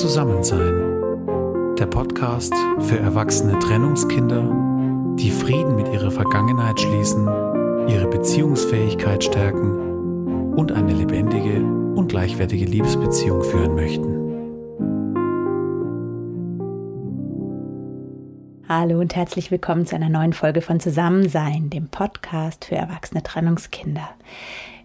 Zusammensein. 0.00 1.76
Der 1.78 1.86
Podcast 1.86 2.52
für 2.80 2.98
erwachsene 2.98 3.56
Trennungskinder, 3.60 4.42
die 5.16 5.30
Frieden 5.30 5.76
mit 5.76 5.86
ihrer 5.86 6.10
Vergangenheit 6.10 6.80
schließen, 6.80 7.28
ihre 7.86 8.08
Beziehungsfähigkeit 8.08 9.22
stärken 9.22 10.54
und 10.56 10.72
eine 10.72 10.92
lebendige 10.92 11.62
und 11.94 12.08
gleichwertige 12.08 12.64
Liebesbeziehung 12.64 13.44
führen 13.44 13.76
möchten. 13.76 14.14
Hallo 18.68 18.98
und 18.98 19.14
herzlich 19.14 19.52
willkommen 19.52 19.86
zu 19.86 19.94
einer 19.94 20.08
neuen 20.08 20.32
Folge 20.32 20.60
von 20.60 20.80
Zusammensein, 20.80 21.70
dem 21.70 21.86
Podcast 21.86 22.64
für 22.64 22.74
erwachsene 22.74 23.22
Trennungskinder. 23.22 24.08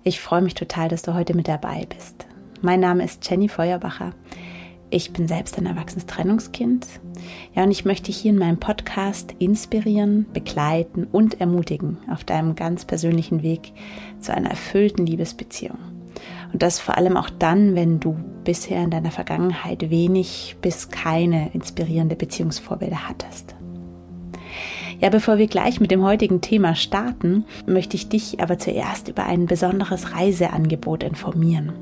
Ich 0.03 0.21
freue 0.21 0.43
mich 0.43 0.53
total, 0.53 0.87
dass 0.87 1.01
du 1.01 1.15
heute 1.15 1.35
mit 1.35 1.47
dabei 1.47 1.87
bist. 1.89 2.27
Mein 2.61 2.79
Name 2.79 3.03
ist 3.03 3.27
Jenny 3.27 3.49
Feuerbacher. 3.49 4.13
Ich 4.91 5.13
bin 5.13 5.27
selbst 5.27 5.57
ein 5.57 5.67
erwachsenes 5.67 6.07
Trennungskind. 6.07 6.87
Ja, 7.53 7.63
und 7.63 7.69
ich 7.69 7.85
möchte 7.85 8.11
hier 8.11 8.31
in 8.31 8.39
meinem 8.39 8.59
Podcast 8.59 9.35
inspirieren, 9.37 10.25
begleiten 10.33 11.03
und 11.03 11.39
ermutigen 11.39 11.97
auf 12.11 12.23
deinem 12.23 12.55
ganz 12.55 12.85
persönlichen 12.85 13.43
Weg 13.43 13.71
zu 14.19 14.33
einer 14.33 14.49
erfüllten 14.49 15.05
Liebesbeziehung. 15.05 15.77
Und 16.51 16.63
das 16.63 16.79
vor 16.79 16.97
allem 16.97 17.17
auch 17.17 17.29
dann, 17.29 17.75
wenn 17.75 17.99
du 17.99 18.17
bisher 18.43 18.83
in 18.83 18.89
deiner 18.89 19.11
Vergangenheit 19.11 19.91
wenig 19.91 20.55
bis 20.59 20.89
keine 20.89 21.53
inspirierende 21.53 22.15
Beziehungsvorbilder 22.15 23.07
hattest. 23.07 23.55
Ja, 24.99 25.09
bevor 25.09 25.37
wir 25.37 25.47
gleich 25.47 25.79
mit 25.79 25.91
dem 25.91 26.03
heutigen 26.03 26.41
Thema 26.41 26.73
starten, 26.73 27.45
möchte 27.67 27.95
ich 27.95 28.09
dich 28.09 28.41
aber 28.41 28.57
zuerst 28.57 29.07
über 29.07 29.25
ein 29.27 29.45
besonderes 29.45 30.15
Reiseangebot 30.15 31.03
informieren. 31.03 31.73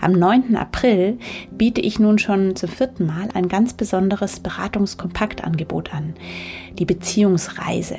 Am 0.00 0.12
9. 0.12 0.56
April 0.56 1.18
biete 1.50 1.80
ich 1.80 1.98
nun 1.98 2.18
schon 2.18 2.56
zum 2.56 2.68
vierten 2.68 3.06
Mal 3.06 3.28
ein 3.34 3.48
ganz 3.48 3.74
besonderes 3.74 4.40
Beratungskompaktangebot 4.40 5.92
an, 5.94 6.14
die 6.78 6.84
Beziehungsreise. 6.84 7.98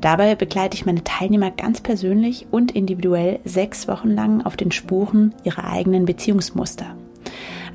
Dabei 0.00 0.34
begleite 0.34 0.74
ich 0.76 0.86
meine 0.86 1.04
Teilnehmer 1.04 1.50
ganz 1.50 1.80
persönlich 1.80 2.46
und 2.50 2.72
individuell 2.72 3.40
sechs 3.44 3.86
Wochen 3.86 4.10
lang 4.10 4.44
auf 4.46 4.56
den 4.56 4.72
Spuren 4.72 5.34
ihrer 5.44 5.64
eigenen 5.64 6.06
Beziehungsmuster. 6.06 6.96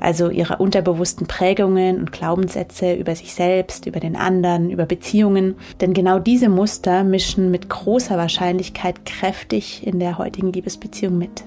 Also 0.00 0.28
ihrer 0.28 0.60
unterbewussten 0.60 1.26
Prägungen 1.26 1.98
und 1.98 2.12
Glaubenssätze 2.12 2.94
über 2.94 3.14
sich 3.14 3.32
selbst, 3.32 3.86
über 3.86 4.00
den 4.00 4.16
anderen, 4.16 4.70
über 4.70 4.86
Beziehungen. 4.86 5.54
Denn 5.80 5.94
genau 5.94 6.18
diese 6.18 6.48
Muster 6.48 7.04
mischen 7.04 7.50
mit 7.50 7.68
großer 7.70 8.16
Wahrscheinlichkeit 8.18 9.06
kräftig 9.06 9.86
in 9.86 9.98
der 9.98 10.18
heutigen 10.18 10.52
Liebesbeziehung 10.52 11.16
mit. 11.16 11.44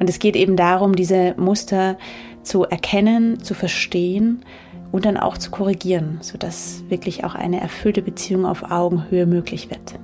Und 0.00 0.10
es 0.10 0.18
geht 0.18 0.34
eben 0.34 0.56
darum, 0.56 0.96
diese 0.96 1.34
Muster 1.36 1.96
zu 2.42 2.64
erkennen, 2.64 3.40
zu 3.42 3.54
verstehen 3.54 4.42
und 4.90 5.04
dann 5.04 5.16
auch 5.16 5.38
zu 5.38 5.50
korrigieren, 5.50 6.18
sodass 6.22 6.82
wirklich 6.88 7.22
auch 7.22 7.36
eine 7.36 7.60
erfüllte 7.60 8.02
Beziehung 8.02 8.46
auf 8.46 8.70
Augenhöhe 8.70 9.26
möglich 9.26 9.70
wird. 9.70 9.94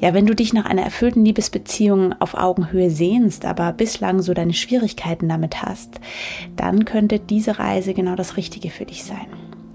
Ja, 0.00 0.14
wenn 0.14 0.26
du 0.26 0.34
dich 0.34 0.52
nach 0.52 0.64
einer 0.64 0.82
erfüllten 0.82 1.24
Liebesbeziehung 1.24 2.14
auf 2.20 2.34
Augenhöhe 2.34 2.88
sehnst, 2.88 3.44
aber 3.44 3.72
bislang 3.72 4.22
so 4.22 4.32
deine 4.32 4.54
Schwierigkeiten 4.54 5.28
damit 5.28 5.62
hast, 5.62 6.00
dann 6.56 6.84
könnte 6.84 7.18
diese 7.18 7.58
Reise 7.58 7.94
genau 7.94 8.14
das 8.14 8.36
Richtige 8.36 8.70
für 8.70 8.84
dich 8.84 9.04
sein. 9.04 9.26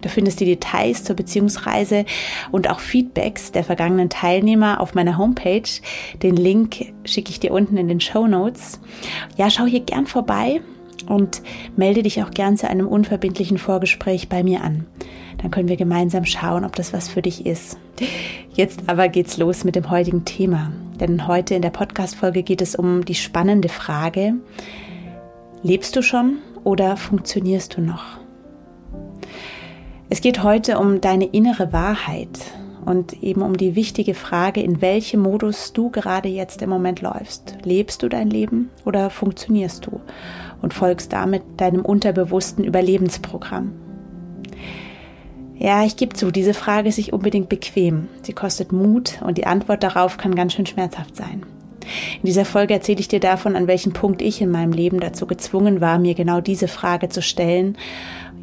Du 0.04 0.10
findest 0.10 0.40
die 0.42 0.46
Details 0.46 1.04
zur 1.04 1.16
Beziehungsreise 1.16 2.06
und 2.52 2.70
auch 2.70 2.80
Feedbacks 2.80 3.52
der 3.52 3.64
vergangenen 3.64 4.10
Teilnehmer 4.10 4.82
auf 4.82 4.94
meiner 4.94 5.18
Homepage. 5.18 5.64
Den 6.22 6.36
Link 6.36 6.94
schicke 7.06 7.32
ich 7.32 7.40
dir 7.40 7.54
unten 7.54 7.78
in 7.78 7.88
den 7.88 8.02
Show 8.02 8.28
Notes. 8.28 8.80
Ja, 9.38 9.50
schau 9.50 9.66
hier 9.66 9.80
gern 9.80 10.06
vorbei 10.06 10.62
und 11.08 11.42
melde 11.76 12.04
dich 12.04 12.22
auch 12.22 12.32
gern 12.32 12.58
zu 12.58 12.70
einem 12.70 12.88
unverbindlichen 12.88 13.58
Vorgespräch 13.58 14.30
bei 14.30 14.44
mir 14.44 14.62
an. 14.62 14.86
Dann 15.42 15.52
können 15.52 15.70
wir 15.70 15.78
gemeinsam 15.78 16.26
schauen, 16.26 16.66
ob 16.66 16.76
das 16.76 16.94
was 16.94 17.08
für 17.08 17.22
dich 17.22 17.46
ist. 17.46 17.78
Jetzt 18.54 18.84
aber 18.88 19.08
geht's 19.08 19.38
los 19.38 19.64
mit 19.64 19.76
dem 19.76 19.90
heutigen 19.90 20.26
Thema. 20.26 20.72
Denn 21.00 21.28
heute 21.28 21.56
in 21.56 21.62
der 21.62 21.70
Podcast-Folge 21.70 22.44
geht 22.44 22.62
es 22.62 22.76
um 22.76 23.04
die 23.04 23.16
spannende 23.16 23.70
Frage: 23.70 24.36
Lebst 25.64 25.96
du 25.96 26.02
schon 26.02 26.38
oder 26.64 26.98
funktionierst 26.98 27.78
du 27.78 27.82
noch? 27.82 28.23
Es 30.14 30.22
geht 30.22 30.44
heute 30.44 30.78
um 30.78 31.02
deine 31.02 31.26
innere 31.26 31.74
Wahrheit 31.74 32.52
und 32.86 33.24
eben 33.24 33.42
um 33.42 33.58
die 33.58 33.74
wichtige 33.74 34.14
Frage, 34.14 34.62
in 34.62 34.80
welchem 34.80 35.22
Modus 35.22 35.74
du 35.74 35.90
gerade 35.90 36.30
jetzt 36.30 36.62
im 36.62 36.70
Moment 36.70 37.02
läufst. 37.02 37.58
Lebst 37.64 38.04
du 38.04 38.10
dein 38.10 38.30
Leben 38.30 38.70
oder 38.86 39.10
funktionierst 39.10 39.88
du 39.88 40.02
und 40.62 40.76
folgst 40.76 41.14
damit 41.14 41.42
deinem 41.58 41.84
unterbewussten 41.84 42.64
Überlebensprogramm? 42.64 43.72
Ja, 45.56 45.84
ich 45.84 45.98
gebe 45.98 46.14
zu, 46.14 46.30
diese 46.30 46.54
Frage 46.54 46.90
ist 46.90 46.98
nicht 46.98 47.12
unbedingt 47.12 47.50
bequem. 47.50 48.08
Sie 48.22 48.34
kostet 48.34 48.72
Mut 48.72 49.20
und 49.26 49.40
die 49.40 49.48
Antwort 49.48 49.82
darauf 49.82 50.18
kann 50.18 50.36
ganz 50.36 50.54
schön 50.54 50.68
schmerzhaft 50.68 51.16
sein. 51.16 51.44
In 52.18 52.26
dieser 52.26 52.46
Folge 52.46 52.74
erzähle 52.74 53.00
ich 53.00 53.08
dir 53.08 53.20
davon, 53.20 53.56
an 53.56 53.68
welchem 53.68 53.94
Punkt 53.94 54.22
ich 54.22 54.42
in 54.42 54.52
meinem 54.52 54.72
Leben 54.72 55.00
dazu 55.00 55.26
gezwungen 55.26 55.82
war, 55.82 56.00
mir 56.00 56.16
genau 56.16 56.42
diese 56.42 56.68
Frage 56.68 57.10
zu 57.10 57.22
stellen 57.22 57.78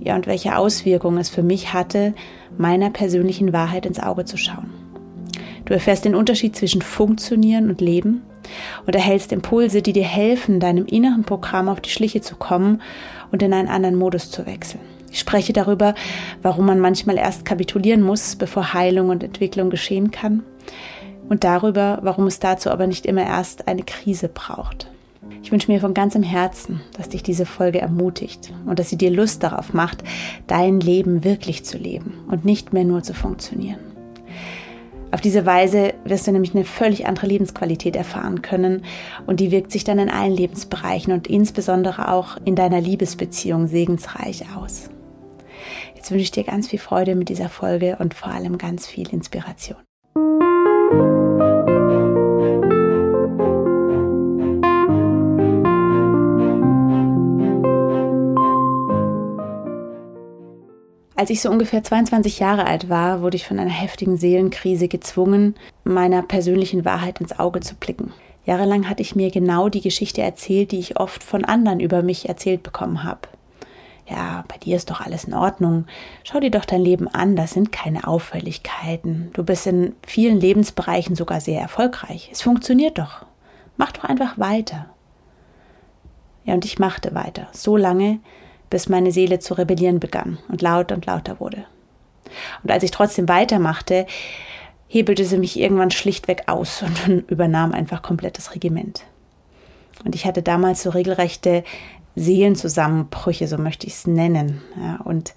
ja, 0.00 0.14
und 0.14 0.26
welche 0.26 0.56
Auswirkungen 0.56 1.18
es 1.18 1.28
für 1.28 1.42
mich 1.42 1.72
hatte, 1.72 2.14
meiner 2.56 2.90
persönlichen 2.90 3.52
Wahrheit 3.52 3.86
ins 3.86 4.00
Auge 4.00 4.24
zu 4.24 4.36
schauen. 4.36 4.70
Du 5.64 5.74
erfährst 5.74 6.04
den 6.04 6.14
Unterschied 6.14 6.56
zwischen 6.56 6.82
Funktionieren 6.82 7.68
und 7.68 7.80
Leben 7.80 8.22
und 8.86 8.94
erhältst 8.94 9.30
Impulse, 9.30 9.82
die 9.82 9.92
dir 9.92 10.04
helfen, 10.04 10.58
deinem 10.58 10.86
inneren 10.86 11.24
Programm 11.24 11.68
auf 11.68 11.80
die 11.80 11.90
Schliche 11.90 12.20
zu 12.20 12.36
kommen 12.36 12.82
und 13.30 13.42
in 13.42 13.52
einen 13.52 13.68
anderen 13.68 13.96
Modus 13.96 14.30
zu 14.30 14.46
wechseln. 14.46 14.80
Ich 15.12 15.18
spreche 15.18 15.52
darüber, 15.52 15.94
warum 16.42 16.66
man 16.66 16.80
manchmal 16.80 17.18
erst 17.18 17.44
kapitulieren 17.44 18.02
muss, 18.02 18.36
bevor 18.36 18.72
Heilung 18.74 19.10
und 19.10 19.22
Entwicklung 19.22 19.70
geschehen 19.70 20.10
kann 20.10 20.42
und 21.30 21.44
darüber, 21.44 22.00
warum 22.02 22.26
es 22.26 22.40
dazu 22.40 22.70
aber 22.70 22.86
nicht 22.86 23.06
immer 23.06 23.22
erst 23.24 23.68
eine 23.68 23.84
Krise 23.84 24.28
braucht. 24.28 24.90
Ich 25.42 25.52
wünsche 25.52 25.70
mir 25.70 25.80
von 25.80 25.94
ganzem 25.94 26.22
Herzen, 26.22 26.80
dass 26.96 27.08
dich 27.08 27.22
diese 27.22 27.46
Folge 27.46 27.80
ermutigt 27.80 28.52
und 28.66 28.78
dass 28.78 28.90
sie 28.90 28.98
dir 28.98 29.10
Lust 29.10 29.42
darauf 29.42 29.72
macht, 29.72 30.02
dein 30.46 30.80
Leben 30.80 31.24
wirklich 31.24 31.64
zu 31.64 31.78
leben 31.78 32.14
und 32.28 32.44
nicht 32.44 32.72
mehr 32.72 32.84
nur 32.84 33.02
zu 33.02 33.14
funktionieren. 33.14 33.78
Auf 35.12 35.20
diese 35.20 35.46
Weise 35.46 35.94
wirst 36.04 36.26
du 36.26 36.32
nämlich 36.32 36.54
eine 36.54 36.64
völlig 36.64 37.06
andere 37.06 37.26
Lebensqualität 37.26 37.96
erfahren 37.96 38.42
können 38.42 38.82
und 39.26 39.40
die 39.40 39.50
wirkt 39.50 39.72
sich 39.72 39.84
dann 39.84 39.98
in 39.98 40.10
allen 40.10 40.32
Lebensbereichen 40.32 41.12
und 41.12 41.26
insbesondere 41.26 42.12
auch 42.12 42.36
in 42.44 42.54
deiner 42.54 42.80
Liebesbeziehung 42.80 43.66
segensreich 43.66 44.44
aus. 44.56 44.88
Jetzt 45.96 46.10
wünsche 46.10 46.22
ich 46.22 46.30
dir 46.30 46.44
ganz 46.44 46.68
viel 46.68 46.78
Freude 46.78 47.14
mit 47.14 47.28
dieser 47.28 47.48
Folge 47.48 47.96
und 47.98 48.14
vor 48.14 48.32
allem 48.32 48.56
ganz 48.56 48.86
viel 48.86 49.08
Inspiration. 49.08 49.78
Als 61.20 61.28
ich 61.28 61.42
so 61.42 61.50
ungefähr 61.50 61.84
22 61.84 62.38
Jahre 62.38 62.64
alt 62.64 62.88
war, 62.88 63.20
wurde 63.20 63.36
ich 63.36 63.46
von 63.46 63.58
einer 63.58 63.68
heftigen 63.68 64.16
Seelenkrise 64.16 64.88
gezwungen, 64.88 65.54
meiner 65.84 66.22
persönlichen 66.22 66.86
Wahrheit 66.86 67.20
ins 67.20 67.38
Auge 67.38 67.60
zu 67.60 67.74
blicken. 67.74 68.14
Jahrelang 68.46 68.88
hatte 68.88 69.02
ich 69.02 69.14
mir 69.14 69.30
genau 69.30 69.68
die 69.68 69.82
Geschichte 69.82 70.22
erzählt, 70.22 70.72
die 70.72 70.78
ich 70.78 70.98
oft 70.98 71.22
von 71.22 71.44
anderen 71.44 71.78
über 71.78 72.02
mich 72.02 72.26
erzählt 72.30 72.62
bekommen 72.62 73.04
habe. 73.04 73.28
Ja, 74.08 74.46
bei 74.48 74.56
dir 74.56 74.76
ist 74.76 74.88
doch 74.88 75.02
alles 75.02 75.24
in 75.24 75.34
Ordnung. 75.34 75.84
Schau 76.24 76.40
dir 76.40 76.50
doch 76.50 76.64
dein 76.64 76.80
Leben 76.80 77.06
an, 77.06 77.36
das 77.36 77.50
sind 77.50 77.70
keine 77.70 78.08
Auffälligkeiten. 78.08 79.28
Du 79.34 79.44
bist 79.44 79.66
in 79.66 79.94
vielen 80.06 80.40
Lebensbereichen 80.40 81.16
sogar 81.16 81.42
sehr 81.42 81.60
erfolgreich. 81.60 82.30
Es 82.32 82.40
funktioniert 82.40 82.96
doch. 82.96 83.26
Mach 83.76 83.92
doch 83.92 84.04
einfach 84.04 84.38
weiter. 84.38 84.86
Ja, 86.46 86.54
und 86.54 86.64
ich 86.64 86.78
machte 86.78 87.14
weiter, 87.14 87.48
so 87.52 87.76
lange, 87.76 88.20
bis 88.70 88.88
meine 88.88 89.12
Seele 89.12 89.40
zu 89.40 89.54
rebellieren 89.54 90.00
begann 90.00 90.38
und 90.48 90.62
lauter 90.62 90.94
und 90.94 91.06
lauter 91.06 91.40
wurde. 91.40 91.64
Und 92.62 92.70
als 92.70 92.84
ich 92.84 92.92
trotzdem 92.92 93.28
weitermachte, 93.28 94.06
hebelte 94.86 95.24
sie 95.24 95.38
mich 95.38 95.58
irgendwann 95.58 95.90
schlichtweg 95.90 96.44
aus 96.46 96.82
und 96.82 97.24
übernahm 97.28 97.72
einfach 97.72 98.02
komplettes 98.02 98.54
Regiment. 98.54 99.04
Und 100.04 100.14
ich 100.14 100.24
hatte 100.24 100.42
damals 100.42 100.82
so 100.82 100.90
regelrechte 100.90 101.64
Seelenzusammenbrüche, 102.16 103.46
so 103.46 103.58
möchte 103.58 103.86
ich 103.86 103.94
es 103.94 104.06
nennen. 104.06 104.62
Ja, 104.80 104.96
und 105.04 105.34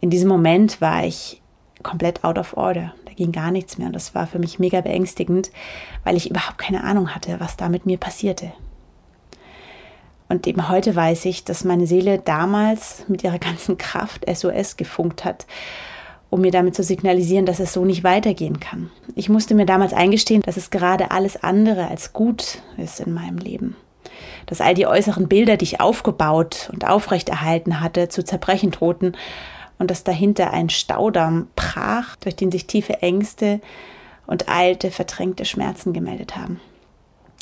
in 0.00 0.10
diesem 0.10 0.28
Moment 0.28 0.80
war 0.80 1.04
ich 1.04 1.40
komplett 1.82 2.24
out 2.24 2.38
of 2.38 2.56
order. 2.56 2.94
Da 3.04 3.12
ging 3.12 3.32
gar 3.32 3.50
nichts 3.50 3.78
mehr. 3.78 3.88
Und 3.88 3.94
das 3.94 4.14
war 4.14 4.26
für 4.26 4.38
mich 4.38 4.58
mega 4.58 4.80
beängstigend, 4.80 5.50
weil 6.04 6.16
ich 6.16 6.30
überhaupt 6.30 6.58
keine 6.58 6.84
Ahnung 6.84 7.14
hatte, 7.14 7.40
was 7.40 7.56
da 7.56 7.68
mit 7.68 7.86
mir 7.86 7.98
passierte. 7.98 8.52
Und 10.30 10.46
eben 10.46 10.68
heute 10.68 10.94
weiß 10.94 11.24
ich, 11.24 11.42
dass 11.42 11.64
meine 11.64 11.88
Seele 11.88 12.20
damals 12.20 13.04
mit 13.08 13.24
ihrer 13.24 13.40
ganzen 13.40 13.76
Kraft 13.78 14.24
SOS 14.32 14.76
gefunkt 14.76 15.24
hat, 15.24 15.44
um 16.30 16.40
mir 16.40 16.52
damit 16.52 16.76
zu 16.76 16.84
signalisieren, 16.84 17.46
dass 17.46 17.58
es 17.58 17.72
so 17.72 17.84
nicht 17.84 18.04
weitergehen 18.04 18.60
kann. 18.60 18.92
Ich 19.16 19.28
musste 19.28 19.56
mir 19.56 19.66
damals 19.66 19.92
eingestehen, 19.92 20.42
dass 20.42 20.56
es 20.56 20.70
gerade 20.70 21.10
alles 21.10 21.42
andere 21.42 21.88
als 21.88 22.12
gut 22.12 22.62
ist 22.76 23.00
in 23.00 23.12
meinem 23.12 23.38
Leben. 23.38 23.74
dass 24.46 24.60
all 24.60 24.74
die 24.74 24.86
äußeren 24.86 25.28
Bilder, 25.28 25.56
die 25.56 25.64
ich 25.64 25.80
aufgebaut 25.80 26.70
und 26.72 26.86
aufrechterhalten 26.86 27.80
hatte, 27.80 28.08
zu 28.08 28.24
zerbrechen 28.24 28.70
drohten 28.70 29.16
und 29.78 29.90
dass 29.90 30.04
dahinter 30.04 30.52
ein 30.52 30.70
Staudamm 30.70 31.48
brach, 31.56 32.16
durch 32.16 32.36
den 32.36 32.50
sich 32.50 32.66
tiefe 32.66 33.02
Ängste 33.02 33.60
und 34.26 34.48
alte, 34.48 34.90
verdrängte 34.90 35.44
Schmerzen 35.44 35.92
gemeldet 35.92 36.36
haben. 36.36 36.60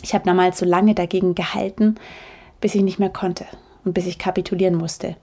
Ich 0.02 0.14
habe 0.14 0.24
damals 0.24 0.58
so 0.58 0.64
lange 0.64 0.94
dagegen 0.94 1.34
gehalten, 1.34 1.96
bis 2.60 2.74
ich 2.74 2.82
nicht 2.82 2.98
mehr 2.98 3.10
konnte 3.10 3.46
und 3.84 3.92
bis 3.92 4.06
ich 4.06 4.18
kapitulieren 4.18 4.74
musste. 4.74 5.16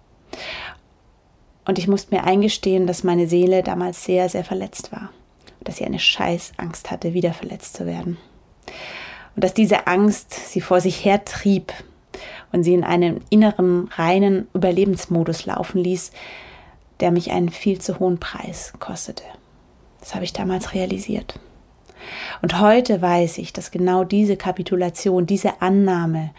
Und 1.65 1.79
ich 1.79 1.87
musste 1.87 2.13
mir 2.13 2.23
eingestehen, 2.23 2.87
dass 2.87 3.03
meine 3.03 3.27
Seele 3.27 3.63
damals 3.63 4.03
sehr, 4.05 4.29
sehr 4.29 4.43
verletzt 4.43 4.91
war. 4.91 5.09
Dass 5.63 5.77
sie 5.77 5.85
eine 5.85 5.99
Scheißangst 5.99 6.91
hatte, 6.91 7.13
wieder 7.13 7.33
verletzt 7.33 7.75
zu 7.75 7.85
werden. 7.85 8.17
Und 9.35 9.43
dass 9.43 9.53
diese 9.53 9.87
Angst 9.87 10.33
sie 10.33 10.61
vor 10.61 10.79
sich 10.79 11.03
hertrieb 11.03 11.73
und 12.51 12.63
sie 12.63 12.73
in 12.73 12.83
einen 12.83 13.21
inneren, 13.29 13.89
reinen 13.95 14.47
Überlebensmodus 14.53 15.45
laufen 15.45 15.79
ließ, 15.79 16.11
der 16.99 17.11
mich 17.11 17.31
einen 17.31 17.49
viel 17.49 17.81
zu 17.81 17.99
hohen 17.99 18.19
Preis 18.19 18.73
kostete. 18.79 19.23
Das 19.99 20.13
habe 20.13 20.23
ich 20.23 20.33
damals 20.33 20.73
realisiert. 20.73 21.39
Und 22.41 22.59
heute 22.59 23.01
weiß 23.01 23.39
ich, 23.39 23.51
dass 23.51 23.71
genau 23.71 24.03
diese 24.03 24.37
Kapitulation, 24.37 25.25
diese 25.25 25.61
Annahme 25.61 26.31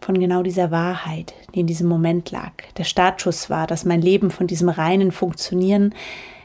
von 0.00 0.18
genau 0.18 0.42
dieser 0.42 0.70
Wahrheit, 0.70 1.34
die 1.54 1.60
in 1.60 1.66
diesem 1.66 1.88
Moment 1.88 2.30
lag, 2.30 2.52
der 2.76 2.84
Startschuss 2.84 3.50
war, 3.50 3.66
dass 3.66 3.84
mein 3.84 4.02
Leben 4.02 4.30
von 4.30 4.46
diesem 4.46 4.68
reinen 4.68 5.12
Funktionieren 5.12 5.94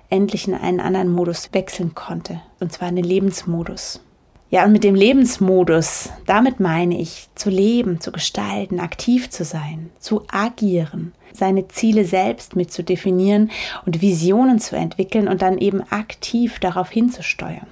endlich 0.09 0.47
in 0.47 0.53
einen 0.53 0.79
anderen 0.79 1.11
Modus 1.11 1.49
wechseln 1.53 1.95
konnte, 1.95 2.41
und 2.59 2.71
zwar 2.71 2.89
in 2.89 2.95
den 2.95 3.05
Lebensmodus. 3.05 4.01
Ja, 4.49 4.65
und 4.65 4.73
mit 4.73 4.83
dem 4.83 4.95
Lebensmodus, 4.95 6.09
damit 6.25 6.59
meine 6.59 6.99
ich, 6.99 7.29
zu 7.35 7.49
leben, 7.49 8.01
zu 8.01 8.11
gestalten, 8.11 8.81
aktiv 8.81 9.29
zu 9.29 9.45
sein, 9.45 9.89
zu 9.97 10.23
agieren, 10.29 11.13
seine 11.31 11.69
Ziele 11.69 12.03
selbst 12.03 12.57
mit 12.57 12.69
zu 12.69 12.83
definieren 12.83 13.49
und 13.85 14.01
Visionen 14.01 14.59
zu 14.59 14.75
entwickeln 14.75 15.29
und 15.29 15.41
dann 15.41 15.57
eben 15.57 15.81
aktiv 15.89 16.59
darauf 16.59 16.89
hinzusteuern. 16.89 17.67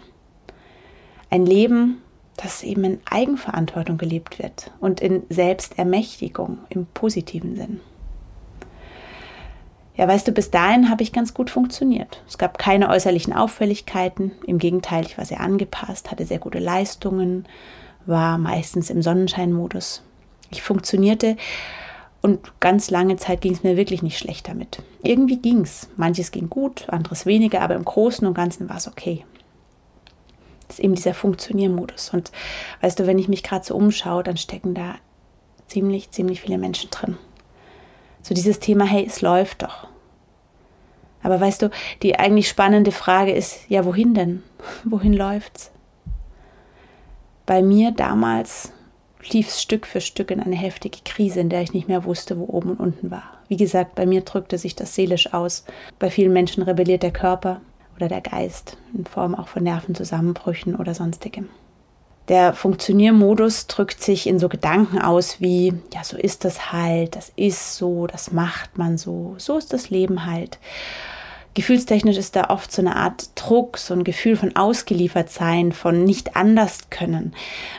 Ein 1.30 1.46
Leben, 1.46 2.02
das 2.41 2.63
eben 2.63 2.83
in 2.86 3.00
Eigenverantwortung 3.09 3.97
gelebt 3.97 4.39
wird 4.39 4.71
und 4.80 5.01
in 5.01 5.24
Selbstermächtigung 5.30 6.59
im 6.69 6.86
positiven 6.86 7.56
Sinn. 7.56 7.81
Ja, 9.97 10.07
weißt 10.07 10.25
du, 10.30 10.31
bis 10.31 10.50
dahin 10.50 10.89
habe 10.89 11.03
ich 11.03 11.12
ganz 11.12 11.33
gut 11.33 11.50
funktioniert. 11.50 12.24
Es 12.25 12.38
gab 12.38 12.57
keine 12.57 12.88
äußerlichen 12.88 13.33
Auffälligkeiten. 13.33 14.31
Im 14.47 14.57
Gegenteil, 14.57 15.06
ich 15.06 15.18
war 15.18 15.25
sehr 15.25 15.41
angepasst, 15.41 16.09
hatte 16.09 16.25
sehr 16.25 16.39
gute 16.39 16.59
Leistungen, 16.59 17.45
war 18.06 18.38
meistens 18.38 18.89
im 18.89 19.01
Sonnenscheinmodus. 19.01 20.01
Ich 20.51 20.62
funktionierte 20.62 21.35
und 22.21 22.39
ganz 22.62 22.89
lange 22.89 23.18
Zeit 23.18 23.42
ging 23.42 23.51
es 23.51 23.63
mir 23.63 23.75
wirklich 23.75 24.01
nicht 24.01 24.18
schlecht 24.18 24.47
damit. 24.47 24.81
Irgendwie 25.03 25.38
ging 25.38 25.62
es. 25.62 25.89
Manches 25.97 26.31
ging 26.31 26.50
gut, 26.50 26.88
anderes 26.88 27.25
weniger, 27.25 27.62
aber 27.62 27.75
im 27.75 27.83
Großen 27.83 28.25
und 28.25 28.33
Ganzen 28.33 28.69
war 28.69 28.77
es 28.77 28.88
okay. 28.88 29.25
Ist 30.69 30.80
eben 30.80 30.95
dieser 30.95 31.13
Funktioniermodus. 31.13 32.12
Und 32.13 32.31
weißt 32.81 33.00
du, 33.00 33.07
wenn 33.07 33.19
ich 33.19 33.27
mich 33.27 33.44
gerade 33.44 33.66
so 33.66 33.75
umschaue, 33.75 34.24
dann 34.24 34.38
stecken 34.38 34.75
da 34.75 34.95
ziemlich, 35.68 36.12
ziemlich 36.12 36.42
viele 36.42 36.57
Menschen 36.57 36.89
drin. 36.92 37.18
So 38.21 38.33
dieses 38.33 38.60
Thema, 38.60 38.86
hey, 38.86 39.06
es 39.06 39.21
läuft 39.21 39.63
doch. 39.63 39.88
Aber 41.21 41.39
weißt 41.39 41.63
du, 41.63 41.69
die 42.01 42.18
eigentlich 42.18 42.48
spannende 42.48 42.92
Frage 42.92 43.31
ist, 43.31 43.69
ja, 43.69 43.86
wohin 43.86 44.13
denn? 44.13 44.44
wohin 44.83 45.13
läuft's? 45.13 45.71
Bei 47.45 47.62
mir 47.62 47.92
damals 47.92 48.71
lief 49.31 49.50
es 49.50 49.62
Stück 49.62 49.86
für 49.86 50.01
Stück 50.01 50.31
in 50.31 50.39
eine 50.39 50.56
heftige 50.56 51.00
Krise, 51.04 51.39
in 51.39 51.50
der 51.50 51.62
ich 51.62 51.74
nicht 51.74 51.88
mehr 51.88 52.06
wusste, 52.06 52.38
wo 52.38 52.45
oben 52.45 52.71
und 52.71 52.80
unten 52.80 53.12
war. 53.12 53.24
Wie 53.48 53.57
gesagt, 53.57 53.95
bei 53.95 54.06
mir 54.06 54.21
drückte 54.21 54.57
sich 54.57 54.75
das 54.75 54.95
seelisch 54.95 55.33
aus. 55.33 55.66
Bei 55.98 56.10
vielen 56.10 56.31
Menschen 56.31 56.63
rebelliert 56.63 57.04
der 57.04 57.12
Körper 57.12 57.60
oder 58.00 58.07
der 58.07 58.22
Geist 58.22 58.78
in 58.94 59.06
Form 59.06 59.36
auch 59.36 59.50
von 59.50 59.63
Nervenzusammenbrüchen 59.63 60.75
oder 60.75 60.94
sonstigem. 60.94 61.50
Der 62.30 62.54
Funktioniermodus 62.54 63.68
drückt 63.68 64.01
sich 64.01 64.28
in 64.28 64.40
so 64.40 64.50
Gedanken 64.50 65.01
aus 65.01 65.42
wie, 65.42 65.74
ja, 65.94 66.04
so 66.04 66.16
ist 66.16 66.46
das 66.46 66.72
halt, 66.72 67.16
das 67.16 67.31
ist 67.36 67.75
so, 67.75 68.07
das 68.07 68.31
macht 68.31 68.78
man 68.78 68.98
so, 68.98 69.34
so 69.38 69.57
ist 69.57 69.74
das 69.74 69.90
Leben 69.90 70.28
halt. 70.28 70.60
Gefühlstechnisch 71.56 72.18
ist 72.18 72.36
da 72.36 72.51
oft 72.51 72.72
so 72.72 72.84
eine 72.84 72.96
Art 72.96 73.31
Druck, 73.34 73.80
so 73.80 73.96
ein 73.96 74.04
Gefühl 74.04 74.38
von 74.38 74.56
ausgeliefert 74.56 75.31
sein, 75.31 75.72
von 75.72 76.04
nicht 76.04 76.36
anders 76.36 76.92
können. 76.92 77.34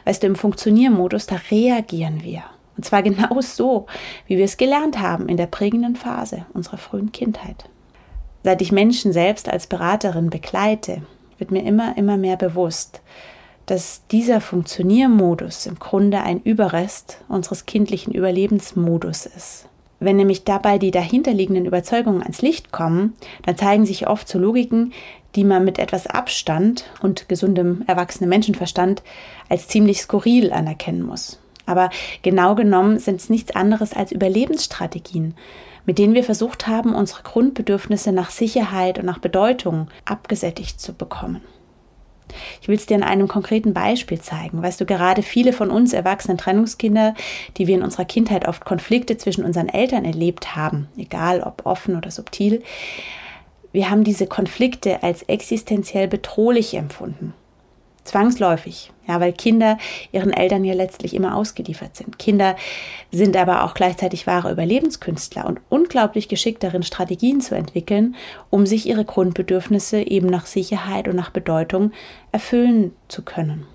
Weißt 0.04 0.22
du, 0.22 0.26
im 0.26 0.34
Funktioniermodus, 0.34 1.26
da 1.26 1.36
reagieren 1.50 2.22
wir. 2.24 2.42
Und 2.76 2.84
zwar 2.84 3.02
genau 3.04 3.40
so, 3.40 3.86
wie 4.26 4.36
wir 4.36 4.44
es 4.44 4.56
gelernt 4.56 4.98
haben 4.98 5.28
in 5.28 5.36
der 5.36 5.46
prägenden 5.46 5.94
Phase 5.94 6.44
unserer 6.52 6.78
frühen 6.78 7.12
Kindheit. 7.12 7.66
Seit 8.42 8.62
ich 8.62 8.72
Menschen 8.72 9.12
selbst 9.12 9.48
als 9.48 9.66
Beraterin 9.66 10.30
begleite, 10.30 11.02
wird 11.38 11.50
mir 11.50 11.64
immer, 11.64 11.96
immer 11.96 12.16
mehr 12.16 12.36
bewusst, 12.36 13.00
dass 13.66 14.02
dieser 14.10 14.40
Funktioniermodus 14.40 15.66
im 15.66 15.78
Grunde 15.78 16.22
ein 16.22 16.40
Überrest 16.42 17.18
unseres 17.28 17.66
kindlichen 17.66 18.12
Überlebensmodus 18.12 19.26
ist. 19.26 19.66
Wenn 20.00 20.16
nämlich 20.16 20.44
dabei 20.44 20.78
die 20.78 20.90
dahinterliegenden 20.90 21.66
Überzeugungen 21.66 22.22
ans 22.22 22.40
Licht 22.40 22.72
kommen, 22.72 23.14
dann 23.44 23.58
zeigen 23.58 23.84
sich 23.84 24.08
oft 24.08 24.26
so 24.26 24.38
Logiken, 24.38 24.94
die 25.36 25.44
man 25.44 25.64
mit 25.64 25.78
etwas 25.78 26.06
Abstand 26.06 26.84
und 27.02 27.28
gesundem 27.28 27.84
erwachsenem 27.86 28.30
Menschenverstand 28.30 29.02
als 29.50 29.68
ziemlich 29.68 30.00
skurril 30.00 30.52
anerkennen 30.52 31.02
muss. 31.02 31.38
Aber 31.66 31.90
genau 32.22 32.54
genommen 32.54 32.98
sind 32.98 33.20
es 33.20 33.28
nichts 33.28 33.54
anderes 33.54 33.92
als 33.92 34.10
Überlebensstrategien, 34.10 35.34
mit 35.90 35.98
denen 35.98 36.14
wir 36.14 36.22
versucht 36.22 36.68
haben, 36.68 36.94
unsere 36.94 37.24
Grundbedürfnisse 37.24 38.12
nach 38.12 38.30
Sicherheit 38.30 39.00
und 39.00 39.06
nach 39.06 39.18
Bedeutung 39.18 39.88
abgesättigt 40.04 40.80
zu 40.80 40.94
bekommen. 40.94 41.40
Ich 42.62 42.68
will 42.68 42.76
es 42.76 42.86
dir 42.86 42.94
in 42.94 43.02
einem 43.02 43.26
konkreten 43.26 43.74
Beispiel 43.74 44.20
zeigen. 44.20 44.62
Weißt 44.62 44.80
du, 44.80 44.86
gerade 44.86 45.24
viele 45.24 45.52
von 45.52 45.68
uns 45.68 45.92
erwachsenen 45.92 46.38
Trennungskinder, 46.38 47.16
die 47.56 47.66
wir 47.66 47.74
in 47.74 47.82
unserer 47.82 48.04
Kindheit 48.04 48.46
oft 48.46 48.64
Konflikte 48.64 49.16
zwischen 49.16 49.44
unseren 49.44 49.68
Eltern 49.68 50.04
erlebt 50.04 50.54
haben, 50.54 50.86
egal 50.96 51.40
ob 51.40 51.66
offen 51.66 51.96
oder 51.96 52.12
subtil, 52.12 52.62
wir 53.72 53.90
haben 53.90 54.04
diese 54.04 54.28
Konflikte 54.28 55.02
als 55.02 55.24
existenziell 55.24 56.06
bedrohlich 56.06 56.74
empfunden. 56.74 57.34
Zwangsläufig, 58.04 58.92
ja, 59.06 59.20
weil 59.20 59.32
Kinder 59.32 59.76
ihren 60.10 60.32
Eltern 60.32 60.64
ja 60.64 60.72
letztlich 60.72 61.14
immer 61.14 61.36
ausgeliefert 61.36 61.96
sind. 61.96 62.18
Kinder 62.18 62.56
sind 63.12 63.36
aber 63.36 63.64
auch 63.64 63.74
gleichzeitig 63.74 64.26
wahre 64.26 64.50
Überlebenskünstler 64.50 65.46
und 65.46 65.60
unglaublich 65.68 66.28
geschickt 66.28 66.62
darin, 66.62 66.82
Strategien 66.82 67.42
zu 67.42 67.54
entwickeln, 67.54 68.16
um 68.48 68.64
sich 68.66 68.86
ihre 68.86 69.04
Grundbedürfnisse 69.04 70.00
eben 70.00 70.28
nach 70.28 70.46
Sicherheit 70.46 71.08
und 71.08 71.16
nach 71.16 71.30
Bedeutung 71.30 71.92
erfüllen 72.32 72.92
zu 73.08 73.22
können. 73.22 73.66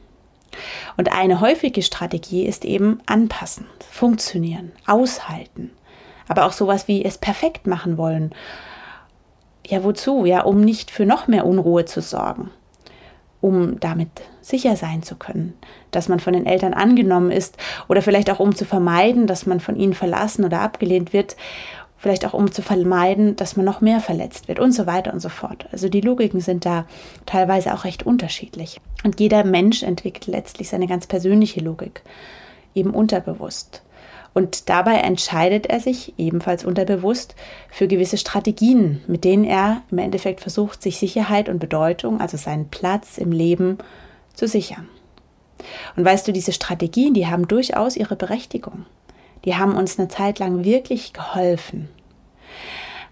Und 0.98 1.12
eine 1.12 1.40
häufige 1.40 1.84
Strategie 1.84 2.46
ist 2.46 2.66
eben 2.66 3.00
anpassen, 3.06 3.68
funktionieren, 3.92 4.72
aushalten, 4.88 5.72
aber 6.28 6.46
auch 6.46 6.54
sowas 6.54 6.88
wie 6.88 7.06
es 7.06 7.20
perfekt 7.20 7.68
machen 7.68 7.98
wollen. 7.98 8.34
Ja, 9.68 9.84
wozu? 9.84 10.26
Ja, 10.26 10.42
um 10.42 10.62
nicht 10.62 10.90
für 10.90 11.06
noch 11.06 11.28
mehr 11.28 11.46
Unruhe 11.46 11.86
zu 11.86 12.02
sorgen 12.02 12.50
um 13.46 13.80
damit 13.80 14.10
sicher 14.42 14.76
sein 14.76 15.04
zu 15.04 15.16
können, 15.16 15.54
dass 15.92 16.10
man 16.10 16.20
von 16.20 16.34
den 16.34 16.48
Eltern 16.48 16.74
angenommen 16.74 17.30
ist 17.30 17.58
oder 17.88 18.02
vielleicht 18.02 18.32
auch 18.32 18.40
um 18.40 18.56
zu 18.56 18.66
vermeiden, 18.66 19.28
dass 19.28 19.46
man 19.46 19.60
von 19.60 19.76
ihnen 19.76 19.94
verlassen 19.94 20.46
oder 20.46 20.62
abgelehnt 20.62 21.14
wird, 21.14 21.36
vielleicht 21.96 22.26
auch 22.26 22.34
um 22.34 22.52
zu 22.52 22.64
vermeiden, 22.64 23.36
dass 23.36 23.56
man 23.56 23.64
noch 23.64 23.82
mehr 23.82 24.00
verletzt 24.00 24.48
wird 24.48 24.60
und 24.60 24.72
so 24.72 24.88
weiter 24.88 25.14
und 25.14 25.20
so 25.20 25.30
fort. 25.30 25.68
Also 25.72 25.90
die 25.90 26.02
Logiken 26.02 26.42
sind 26.42 26.66
da 26.66 26.88
teilweise 27.28 27.76
auch 27.76 27.84
recht 27.84 28.04
unterschiedlich. 28.04 28.82
Und 29.04 29.20
jeder 29.20 29.44
Mensch 29.44 29.84
entwickelt 29.84 30.26
letztlich 30.26 30.70
seine 30.70 30.88
ganz 30.88 31.06
persönliche 31.06 31.60
Logik, 31.60 32.02
eben 32.74 32.96
unterbewusst. 32.96 33.84
Und 34.36 34.68
dabei 34.68 34.96
entscheidet 34.96 35.66
er 35.68 35.80
sich 35.80 36.14
ebenfalls 36.18 36.66
unterbewusst 36.66 37.36
für 37.72 37.88
gewisse 37.88 38.18
Strategien, 38.18 39.02
mit 39.08 39.24
denen 39.24 39.46
er 39.46 39.82
im 39.90 39.98
Endeffekt 39.98 40.42
versucht, 40.42 40.82
sich 40.84 41.00
Sicherheit 41.00 41.48
und 41.48 41.60
Bedeutung, 41.60 42.20
also 42.20 42.36
seinen 42.36 42.68
Platz 42.68 43.18
im 43.18 43.32
Leben, 43.32 43.78
zu 44.34 44.46
sichern. 44.46 44.90
Und 45.96 46.04
weißt 46.04 46.28
du, 46.28 46.34
diese 46.34 46.52
Strategien, 46.52 47.14
die 47.14 47.28
haben 47.28 47.48
durchaus 47.48 47.96
ihre 47.96 48.18
Berechtigung. 48.18 48.86
Die 49.46 49.56
haben 49.56 49.74
uns 49.74 49.98
eine 49.98 50.10
Zeit 50.10 50.40
lang 50.40 50.66
wirklich 50.66 51.14
geholfen. 51.14 51.88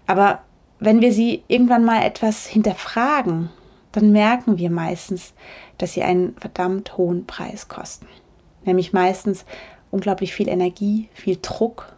Aber 0.06 0.40
wenn 0.78 1.00
wir 1.00 1.10
sie 1.10 1.42
irgendwann 1.48 1.86
mal 1.86 2.04
etwas 2.04 2.46
hinterfragen, 2.46 3.48
dann 3.92 4.12
merken 4.12 4.58
wir 4.58 4.68
meistens, 4.68 5.32
dass 5.78 5.94
sie 5.94 6.02
einen 6.02 6.36
verdammt 6.36 6.98
hohen 6.98 7.24
Preis 7.24 7.68
kosten. 7.68 8.08
Nämlich 8.66 8.92
meistens 8.92 9.46
unglaublich 9.94 10.34
viel 10.34 10.48
Energie, 10.48 11.08
viel 11.14 11.38
Druck, 11.40 11.94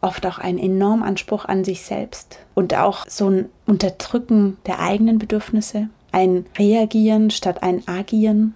oft 0.00 0.26
auch 0.26 0.38
einen 0.38 0.58
enormen 0.58 1.02
Anspruch 1.02 1.44
an 1.44 1.64
sich 1.64 1.82
selbst 1.82 2.38
und 2.54 2.74
auch 2.74 3.04
so 3.06 3.28
ein 3.28 3.48
Unterdrücken 3.66 4.56
der 4.66 4.80
eigenen 4.80 5.18
Bedürfnisse, 5.18 5.88
ein 6.12 6.46
Reagieren 6.58 7.30
statt 7.30 7.62
ein 7.62 7.86
Agieren. 7.86 8.54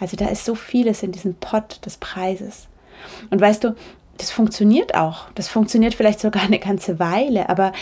Also 0.00 0.16
da 0.16 0.26
ist 0.26 0.44
so 0.44 0.54
vieles 0.54 1.02
in 1.02 1.12
diesem 1.12 1.34
Pott 1.34 1.84
des 1.84 1.98
Preises. 1.98 2.66
Und 3.30 3.40
weißt 3.40 3.62
du, 3.62 3.76
das 4.16 4.30
funktioniert 4.30 4.94
auch. 4.94 5.30
Das 5.34 5.48
funktioniert 5.48 5.94
vielleicht 5.94 6.20
sogar 6.20 6.42
eine 6.42 6.58
ganze 6.58 6.98
Weile, 6.98 7.48
aber 7.48 7.72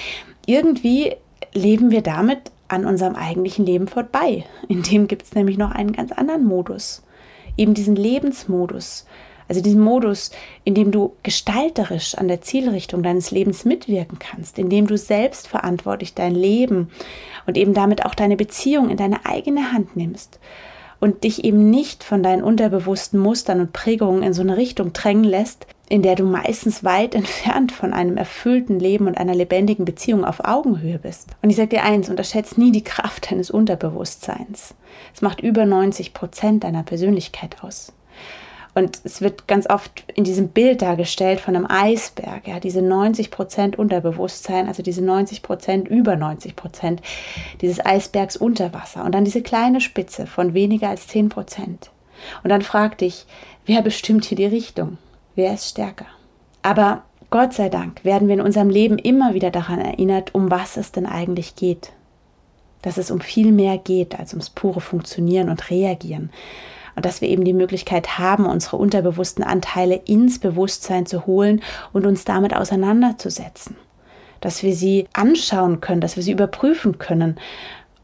irgendwie 0.44 1.14
leben 1.54 1.90
wir 1.90 2.02
damit 2.02 2.50
an 2.68 2.84
unserem 2.84 3.14
eigentlichen 3.14 3.64
Leben 3.64 3.88
vorbei. 3.88 4.44
In 4.68 4.82
dem 4.82 5.06
gibt 5.06 5.22
es 5.22 5.34
nämlich 5.34 5.56
noch 5.56 5.70
einen 5.70 5.92
ganz 5.92 6.12
anderen 6.12 6.44
Modus. 6.44 7.02
Eben 7.56 7.74
diesen 7.74 7.96
Lebensmodus. 7.96 9.06
Also 9.48 9.60
diesen 9.60 9.80
Modus, 9.80 10.30
in 10.64 10.74
dem 10.74 10.90
du 10.90 11.14
gestalterisch 11.22 12.14
an 12.16 12.28
der 12.28 12.40
Zielrichtung 12.40 13.02
deines 13.02 13.30
Lebens 13.30 13.64
mitwirken 13.64 14.18
kannst, 14.18 14.58
in 14.58 14.68
dem 14.68 14.86
du 14.86 14.98
selbstverantwortlich 14.98 16.14
dein 16.14 16.34
Leben 16.34 16.90
und 17.46 17.56
eben 17.56 17.74
damit 17.74 18.04
auch 18.04 18.14
deine 18.14 18.36
Beziehung 18.36 18.90
in 18.90 18.96
deine 18.96 19.24
eigene 19.24 19.72
Hand 19.72 19.96
nimmst 19.96 20.40
und 21.00 21.24
dich 21.24 21.44
eben 21.44 21.70
nicht 21.70 22.04
von 22.04 22.22
deinen 22.22 22.42
unterbewussten 22.42 23.20
Mustern 23.20 23.60
und 23.60 23.72
Prägungen 23.72 24.22
in 24.22 24.32
so 24.32 24.42
eine 24.42 24.56
Richtung 24.56 24.92
drängen 24.92 25.24
lässt, 25.24 25.66
in 25.88 26.02
der 26.02 26.16
du 26.16 26.24
meistens 26.24 26.84
weit 26.84 27.14
entfernt 27.14 27.72
von 27.72 27.92
einem 27.92 28.16
erfüllten 28.16 28.80
Leben 28.80 29.06
und 29.06 29.18
einer 29.18 29.34
lebendigen 29.34 29.84
Beziehung 29.84 30.24
auf 30.24 30.44
Augenhöhe 30.44 30.98
bist. 30.98 31.28
Und 31.42 31.50
ich 31.50 31.56
sage 31.56 31.68
dir 31.68 31.84
eins, 31.84 32.08
unterschätze 32.08 32.60
nie 32.60 32.72
die 32.72 32.84
Kraft 32.84 33.30
deines 33.30 33.50
Unterbewusstseins. 33.50 34.74
Es 35.14 35.22
macht 35.22 35.40
über 35.40 35.66
90 35.66 36.14
Prozent 36.14 36.64
deiner 36.64 36.82
Persönlichkeit 36.82 37.62
aus. 37.62 37.92
Und 38.76 39.00
es 39.04 39.22
wird 39.22 39.48
ganz 39.48 39.66
oft 39.70 40.04
in 40.16 40.24
diesem 40.24 40.48
Bild 40.48 40.82
dargestellt 40.82 41.40
von 41.40 41.56
einem 41.56 41.64
Eisberg, 41.66 42.46
ja, 42.46 42.60
diese 42.60 42.82
90 42.82 43.30
Prozent 43.30 43.78
Unterbewusstsein, 43.78 44.68
also 44.68 44.82
diese 44.82 45.02
90 45.02 45.40
Prozent, 45.40 45.88
über 45.88 46.14
90 46.14 46.56
Prozent 46.56 47.00
dieses 47.62 47.84
Eisbergs 47.84 48.36
unter 48.36 48.74
Wasser 48.74 49.02
und 49.06 49.14
dann 49.14 49.24
diese 49.24 49.40
kleine 49.40 49.80
Spitze 49.80 50.26
von 50.26 50.52
weniger 50.52 50.90
als 50.90 51.06
10 51.06 51.30
Prozent. 51.30 51.90
Und 52.44 52.50
dann 52.50 52.60
frag 52.60 52.98
dich, 52.98 53.24
wer 53.64 53.80
bestimmt 53.80 54.26
hier 54.26 54.36
die 54.36 54.44
Richtung? 54.44 54.98
Wer 55.36 55.54
ist 55.54 55.70
stärker? 55.70 56.06
Aber 56.60 57.02
Gott 57.30 57.54
sei 57.54 57.70
Dank 57.70 58.04
werden 58.04 58.28
wir 58.28 58.34
in 58.34 58.42
unserem 58.42 58.68
Leben 58.68 58.98
immer 58.98 59.32
wieder 59.32 59.50
daran 59.50 59.78
erinnert, 59.78 60.34
um 60.34 60.50
was 60.50 60.76
es 60.76 60.92
denn 60.92 61.06
eigentlich 61.06 61.56
geht. 61.56 61.92
Dass 62.82 62.98
es 62.98 63.10
um 63.10 63.22
viel 63.22 63.52
mehr 63.52 63.78
geht 63.78 64.18
als 64.18 64.34
ums 64.34 64.50
pure 64.50 64.82
Funktionieren 64.82 65.48
und 65.48 65.70
Reagieren 65.70 66.30
und 66.96 67.04
dass 67.04 67.20
wir 67.20 67.28
eben 67.28 67.44
die 67.44 67.52
Möglichkeit 67.52 68.18
haben, 68.18 68.46
unsere 68.46 68.78
unterbewussten 68.78 69.44
Anteile 69.44 70.00
ins 70.06 70.38
Bewusstsein 70.38 71.06
zu 71.06 71.26
holen 71.26 71.62
und 71.92 72.06
uns 72.06 72.24
damit 72.24 72.56
auseinanderzusetzen. 72.56 73.76
Dass 74.40 74.62
wir 74.62 74.74
sie 74.74 75.06
anschauen 75.12 75.80
können, 75.80 76.00
dass 76.00 76.16
wir 76.16 76.22
sie 76.22 76.32
überprüfen 76.32 76.98
können. 76.98 77.36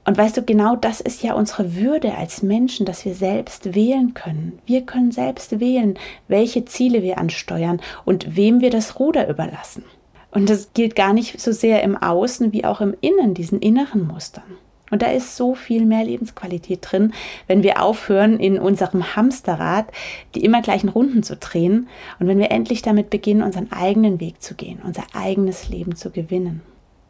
Und 0.04 0.18
weißt 0.18 0.36
du, 0.36 0.42
genau 0.42 0.76
das 0.76 1.00
ist 1.00 1.22
ja 1.22 1.34
unsere 1.34 1.76
Würde 1.76 2.14
als 2.14 2.42
Menschen, 2.42 2.84
dass 2.86 3.04
wir 3.04 3.14
selbst 3.14 3.74
wählen 3.74 4.14
können. 4.14 4.58
Wir 4.66 4.82
können 4.82 5.12
selbst 5.12 5.58
wählen, 5.60 5.98
welche 6.28 6.64
Ziele 6.64 7.02
wir 7.02 7.18
ansteuern 7.18 7.80
und 8.04 8.36
wem 8.36 8.60
wir 8.60 8.70
das 8.70 8.98
Ruder 8.98 9.28
überlassen. 9.28 9.84
Und 10.32 10.50
das 10.50 10.72
gilt 10.74 10.96
gar 10.96 11.12
nicht 11.12 11.40
so 11.40 11.52
sehr 11.52 11.82
im 11.82 11.96
Außen 11.96 12.52
wie 12.52 12.64
auch 12.64 12.80
im 12.80 12.94
Innen, 13.00 13.34
diesen 13.34 13.60
inneren 13.60 14.06
Mustern. 14.06 14.58
Und 14.92 15.00
da 15.00 15.06
ist 15.06 15.38
so 15.38 15.54
viel 15.54 15.86
mehr 15.86 16.04
Lebensqualität 16.04 16.80
drin, 16.82 17.14
wenn 17.46 17.62
wir 17.62 17.82
aufhören, 17.82 18.38
in 18.38 18.58
unserem 18.58 19.16
Hamsterrad 19.16 19.86
die 20.34 20.44
immer 20.44 20.60
gleichen 20.60 20.90
Runden 20.90 21.22
zu 21.22 21.34
drehen 21.34 21.88
und 22.20 22.28
wenn 22.28 22.38
wir 22.38 22.50
endlich 22.50 22.82
damit 22.82 23.08
beginnen, 23.08 23.42
unseren 23.42 23.72
eigenen 23.72 24.20
Weg 24.20 24.42
zu 24.42 24.54
gehen, 24.54 24.80
unser 24.84 25.04
eigenes 25.14 25.70
Leben 25.70 25.96
zu 25.96 26.10
gewinnen. 26.10 26.60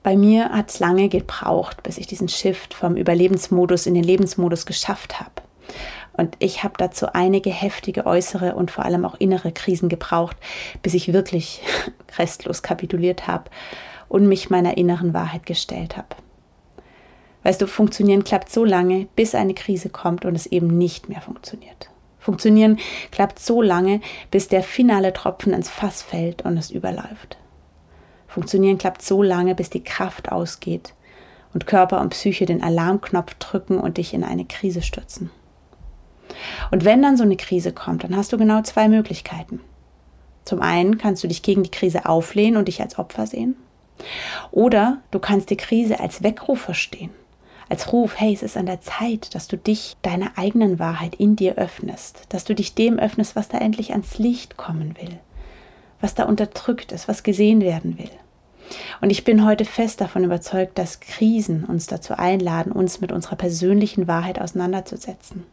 Bei 0.05 0.17
mir 0.17 0.51
hat 0.51 0.71
es 0.71 0.79
lange 0.79 1.09
gebraucht, 1.09 1.83
bis 1.83 1.99
ich 1.99 2.07
diesen 2.07 2.29
Shift 2.29 2.73
vom 2.73 2.95
Überlebensmodus 2.95 3.87
in 3.87 3.95
den 3.95 4.05
Lebensmodus 4.05 4.65
geschafft 4.65 5.19
habe. 5.19 5.33
Und 6.13 6.37
ich 6.39 6.63
habe 6.63 6.75
dazu 6.79 7.07
einige 7.13 7.51
heftige 7.51 8.07
äußere 8.07 8.55
und 8.55 8.71
vor 8.71 8.85
allem 8.85 9.05
auch 9.05 9.17
innere 9.19 9.51
Krisen 9.51 9.89
gebraucht, 9.89 10.37
bis 10.83 10.95
ich 10.95 11.13
wirklich 11.13 11.63
restlos 12.17 12.63
kapituliert 12.63 13.27
habe 13.27 13.51
und 14.09 14.29
mich 14.29 14.51
meiner 14.51 14.77
inneren 14.77 15.15
Wahrheit 15.15 15.47
gestellt 15.47 15.97
habe. 15.97 16.15
Weißt 17.43 17.61
du, 17.61 17.67
funktionieren 17.67 18.25
klappt 18.25 18.51
so 18.51 18.65
lange, 18.65 19.09
bis 19.17 19.35
eine 19.35 19.55
Krise 19.55 19.89
kommt 19.89 20.25
und 20.25 20.35
es 20.35 20.47
eben 20.47 20.79
nicht 20.79 21.09
mehr 21.09 21.21
funktioniert. 21.21 21.91
Funktionieren 22.19 22.79
klappt 23.11 23.41
so 23.41 23.63
lange, 23.63 24.01
bis 24.31 24.47
der 24.47 24.63
finale 24.63 25.13
Tropfen 25.13 25.53
ins 25.53 25.69
Fass 25.69 26.03
fällt 26.03 26.43
und 26.43 26.57
es 26.57 26.71
überläuft. 26.71 27.37
Funktionieren 28.29 28.79
klappt 28.79 29.03
so 29.03 29.23
lange, 29.23 29.57
bis 29.57 29.71
die 29.71 29.83
Kraft 29.83 30.31
ausgeht 30.31 30.95
und 31.53 31.67
Körper 31.67 32.01
und 32.01 32.11
Psyche 32.11 32.47
den 32.47 32.63
Alarmknopf 32.63 33.35
drücken 33.35 33.79
und 33.79 33.99
dich 33.99 34.15
in 34.15 34.23
eine 34.23 34.45
Krise 34.45 34.83
stürzen. 34.83 35.31
Und 36.71 36.85
wenn 36.85 37.03
dann 37.03 37.17
so 37.17 37.25
eine 37.25 37.37
Krise 37.37 37.73
kommt, 37.73 38.05
dann 38.05 38.17
hast 38.17 38.33
du 38.33 38.39
genau 38.39 38.63
zwei 38.63 38.89
Möglichkeiten. 38.89 39.61
Zum 40.45 40.63
einen 40.63 40.99
kannst 40.99 41.23
du 41.25 41.29
dich 41.29 41.43
gegen 41.43 41.63
die 41.63 41.71
Krise 41.71 42.07
auflehnen 42.07 42.57
und 42.57 42.69
dich 42.69 42.81
als 42.81 42.99
Opfer 42.99 43.27
sehen. 43.27 43.57
Oder 44.53 44.99
du 45.11 45.19
kannst 45.19 45.51
die 45.51 45.57
Krise 45.57 46.01
als 46.01 46.23
Weckruf 46.23 46.61
verstehen 46.61 47.11
als 47.73 47.91
Ruf, 47.91 48.21
hey, 48.21 48.35
es 48.35 48.43
ist 48.43 48.59
an 48.59 48.67
der 48.67 48.83
Zeit, 48.83 49.35
dass 49.35 49.49
du 49.49 49.57
dich 49.57 49.97
deiner 50.03 50.37
eigenen 50.37 50.79
Wahrheit 50.79 51.15
in 51.15 51.37
dir 51.37 51.55
öffnest, 51.55 52.25
dass 52.29 52.45
du 52.45 52.55
dich 52.55 52.75
dem 52.75 52.99
öffnest, 52.99 53.35
was 53.35 53.49
da 53.49 53.57
endlich 53.57 53.93
ans 53.93 54.19
Licht 54.19 54.59
kommen 54.59 54.95
will, 55.01 55.19
was 55.99 56.15
da 56.15 56.25
unterdrückt 56.25 56.93
ist, 56.93 57.09
was 57.09 57.23
gesehen 57.23 57.63
werden 57.63 57.99
will. 57.99 58.11
Und 59.01 59.09
ich 59.09 59.25
bin 59.25 59.47
heute 59.47 59.65
fest 59.65 60.03
davon 60.03 60.23
überzeugt, 60.23 60.77
dass 60.77 61.01
Krisen 61.01 61.65
uns 61.65 61.87
dazu 61.87 62.13
einladen, 62.13 62.73
uns 62.73 63.01
mit 63.01 63.11
unserer 63.11 63.37
persönlichen 63.37 64.07
Wahrheit 64.07 64.39
auseinanderzusetzen. 64.39 65.47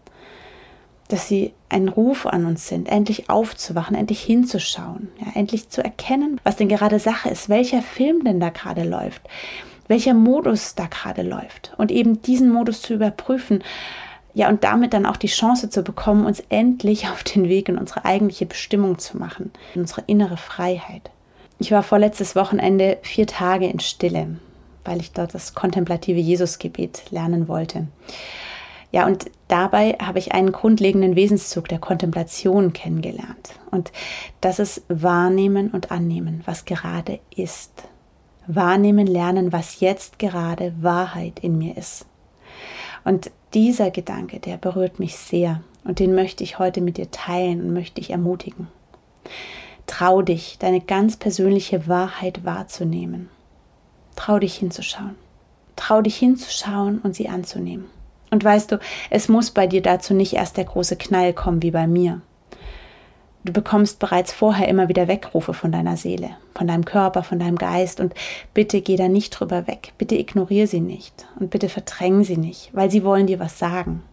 Dass 1.07 1.29
sie 1.29 1.53
ein 1.69 1.87
Ruf 1.87 2.25
an 2.25 2.45
uns 2.45 2.67
sind, 2.67 2.89
endlich 2.89 3.29
aufzuwachen, 3.29 3.95
endlich 3.95 4.21
hinzuschauen, 4.21 5.07
ja, 5.19 5.27
endlich 5.35 5.69
zu 5.69 5.81
erkennen, 5.81 6.41
was 6.43 6.57
denn 6.57 6.67
gerade 6.67 6.99
Sache 6.99 7.29
ist, 7.29 7.47
welcher 7.47 7.81
Film 7.81 8.25
denn 8.25 8.41
da 8.41 8.49
gerade 8.49 8.83
läuft, 8.83 9.21
welcher 9.89 10.13
Modus 10.13 10.75
da 10.75 10.85
gerade 10.85 11.23
läuft 11.23 11.73
und 11.77 11.91
eben 11.91 12.21
diesen 12.21 12.49
Modus 12.53 12.81
zu 12.81 12.93
überprüfen. 12.93 13.61
Ja, 14.35 14.47
und 14.47 14.63
damit 14.63 14.93
dann 14.93 15.07
auch 15.07 15.17
die 15.17 15.27
Chance 15.27 15.69
zu 15.69 15.81
bekommen, 15.83 16.25
uns 16.25 16.41
endlich 16.49 17.09
auf 17.09 17.23
den 17.23 17.49
Weg 17.49 17.67
in 17.67 17.77
unsere 17.77 18.05
eigentliche 18.05 18.45
Bestimmung 18.45 18.99
zu 18.99 19.17
machen, 19.17 19.51
in 19.73 19.81
unsere 19.81 20.03
innere 20.05 20.37
Freiheit. 20.37 21.09
Ich 21.57 21.71
war 21.71 21.83
vorletztes 21.83 22.35
Wochenende 22.35 22.99
vier 23.01 23.27
Tage 23.27 23.67
in 23.67 23.79
Stille, 23.79 24.37
weil 24.85 25.01
ich 25.01 25.11
dort 25.11 25.33
das 25.33 25.55
kontemplative 25.55 26.19
Jesusgebet 26.19 27.11
lernen 27.11 27.47
wollte. 27.47 27.87
Ja, 28.91 29.07
und 29.07 29.25
dabei 29.47 29.97
habe 30.01 30.19
ich 30.19 30.31
einen 30.31 30.51
grundlegenden 30.51 31.15
Wesenszug 31.15 31.67
der 31.67 31.79
Kontemplation 31.79 32.73
kennengelernt. 32.73 33.55
Und 33.71 33.91
das 34.41 34.59
ist 34.59 34.83
Wahrnehmen 34.87 35.69
und 35.71 35.91
Annehmen, 35.91 36.43
was 36.45 36.65
gerade 36.65 37.19
ist 37.35 37.83
wahrnehmen 38.49 39.07
lernen, 39.07 39.53
was 39.53 39.79
jetzt 39.79 40.19
gerade 40.19 40.73
Wahrheit 40.81 41.39
in 41.39 41.57
mir 41.57 41.77
ist. 41.77 42.05
Und 43.05 43.31
dieser 43.53 43.91
Gedanke, 43.91 44.39
der 44.39 44.57
berührt 44.57 44.99
mich 44.99 45.15
sehr 45.15 45.61
und 45.83 45.99
den 45.99 46.13
möchte 46.13 46.43
ich 46.43 46.59
heute 46.59 46.81
mit 46.81 46.97
dir 46.97 47.11
teilen 47.11 47.61
und 47.61 47.73
möchte 47.73 48.01
dich 48.01 48.09
ermutigen. 48.09 48.67
Trau 49.87 50.21
dich, 50.21 50.57
deine 50.59 50.81
ganz 50.81 51.17
persönliche 51.17 51.87
Wahrheit 51.87 52.43
wahrzunehmen. 52.43 53.29
Trau 54.15 54.39
dich 54.39 54.55
hinzuschauen. 54.55 55.15
Trau 55.75 56.01
dich 56.01 56.17
hinzuschauen 56.17 56.99
und 56.99 57.15
sie 57.15 57.29
anzunehmen. 57.29 57.85
Und 58.31 58.43
weißt 58.43 58.71
du, 58.71 58.79
es 59.09 59.29
muss 59.29 59.51
bei 59.51 59.65
dir 59.65 59.81
dazu 59.81 60.13
nicht 60.13 60.33
erst 60.33 60.57
der 60.57 60.65
große 60.65 60.97
Knall 60.97 61.33
kommen 61.33 61.63
wie 61.63 61.71
bei 61.71 61.87
mir. 61.87 62.21
Du 63.45 63.53
bekommst 63.53 63.99
bereits 63.99 64.33
vorher 64.33 64.67
immer 64.67 64.89
wieder 64.89 65.07
Weckrufe 65.07 65.53
von 65.53 65.71
deiner 65.71 65.95
Seele, 65.95 66.31
von 66.53 66.67
deinem 66.67 66.83
Körper, 66.83 67.23
von 67.23 67.39
deinem 67.39 67.57
Geist 67.57 68.01
und 68.01 68.13
bitte 68.53 68.81
geh 68.81 68.97
da 68.97 69.07
nicht 69.07 69.29
drüber 69.31 69.65
weg. 69.65 69.93
Bitte 69.97 70.15
ignoriere 70.15 70.67
sie 70.67 70.81
nicht 70.81 71.25
und 71.39 71.49
bitte 71.49 71.69
verdräng 71.69 72.25
sie 72.25 72.35
nicht, 72.35 72.69
weil 72.73 72.91
sie 72.91 73.03
wollen 73.03 73.27
dir 73.27 73.39
was 73.39 73.57
sagen. 73.57 74.03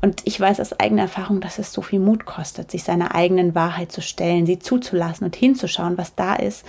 Und 0.00 0.22
ich 0.24 0.38
weiß 0.38 0.60
aus 0.60 0.78
eigener 0.78 1.02
Erfahrung, 1.02 1.40
dass 1.40 1.58
es 1.58 1.72
so 1.72 1.82
viel 1.82 1.98
Mut 1.98 2.24
kostet, 2.24 2.70
sich 2.70 2.84
seiner 2.84 3.16
eigenen 3.16 3.56
Wahrheit 3.56 3.90
zu 3.90 4.00
stellen, 4.00 4.46
sie 4.46 4.60
zuzulassen 4.60 5.24
und 5.24 5.34
hinzuschauen, 5.34 5.98
was 5.98 6.14
da 6.14 6.36
ist 6.36 6.64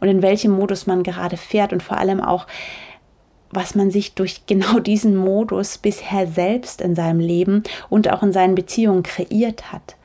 und 0.00 0.08
in 0.08 0.22
welchem 0.22 0.52
Modus 0.52 0.86
man 0.86 1.02
gerade 1.02 1.36
fährt 1.36 1.74
und 1.74 1.82
vor 1.82 1.98
allem 1.98 2.22
auch, 2.22 2.46
was 3.50 3.74
man 3.74 3.90
sich 3.90 4.14
durch 4.14 4.42
genau 4.46 4.78
diesen 4.78 5.16
Modus 5.16 5.76
bisher 5.76 6.26
selbst 6.26 6.80
in 6.80 6.94
seinem 6.94 7.20
Leben 7.20 7.62
und 7.90 8.10
auch 8.10 8.22
in 8.22 8.32
seinen 8.32 8.54
Beziehungen 8.54 9.02
kreiert 9.02 9.70
hat. 9.70 9.96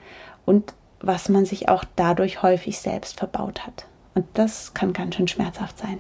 Und 0.44 0.74
was 1.06 1.30
man 1.30 1.46
sich 1.46 1.70
auch 1.70 1.84
dadurch 1.96 2.42
häufig 2.42 2.80
selbst 2.80 3.20
verbaut 3.20 3.66
hat. 3.66 3.86
Und 4.16 4.26
das 4.34 4.74
kann 4.74 4.94
ganz 4.94 5.16
schön 5.16 5.28
schmerzhaft 5.28 5.78
sein. 5.78 6.00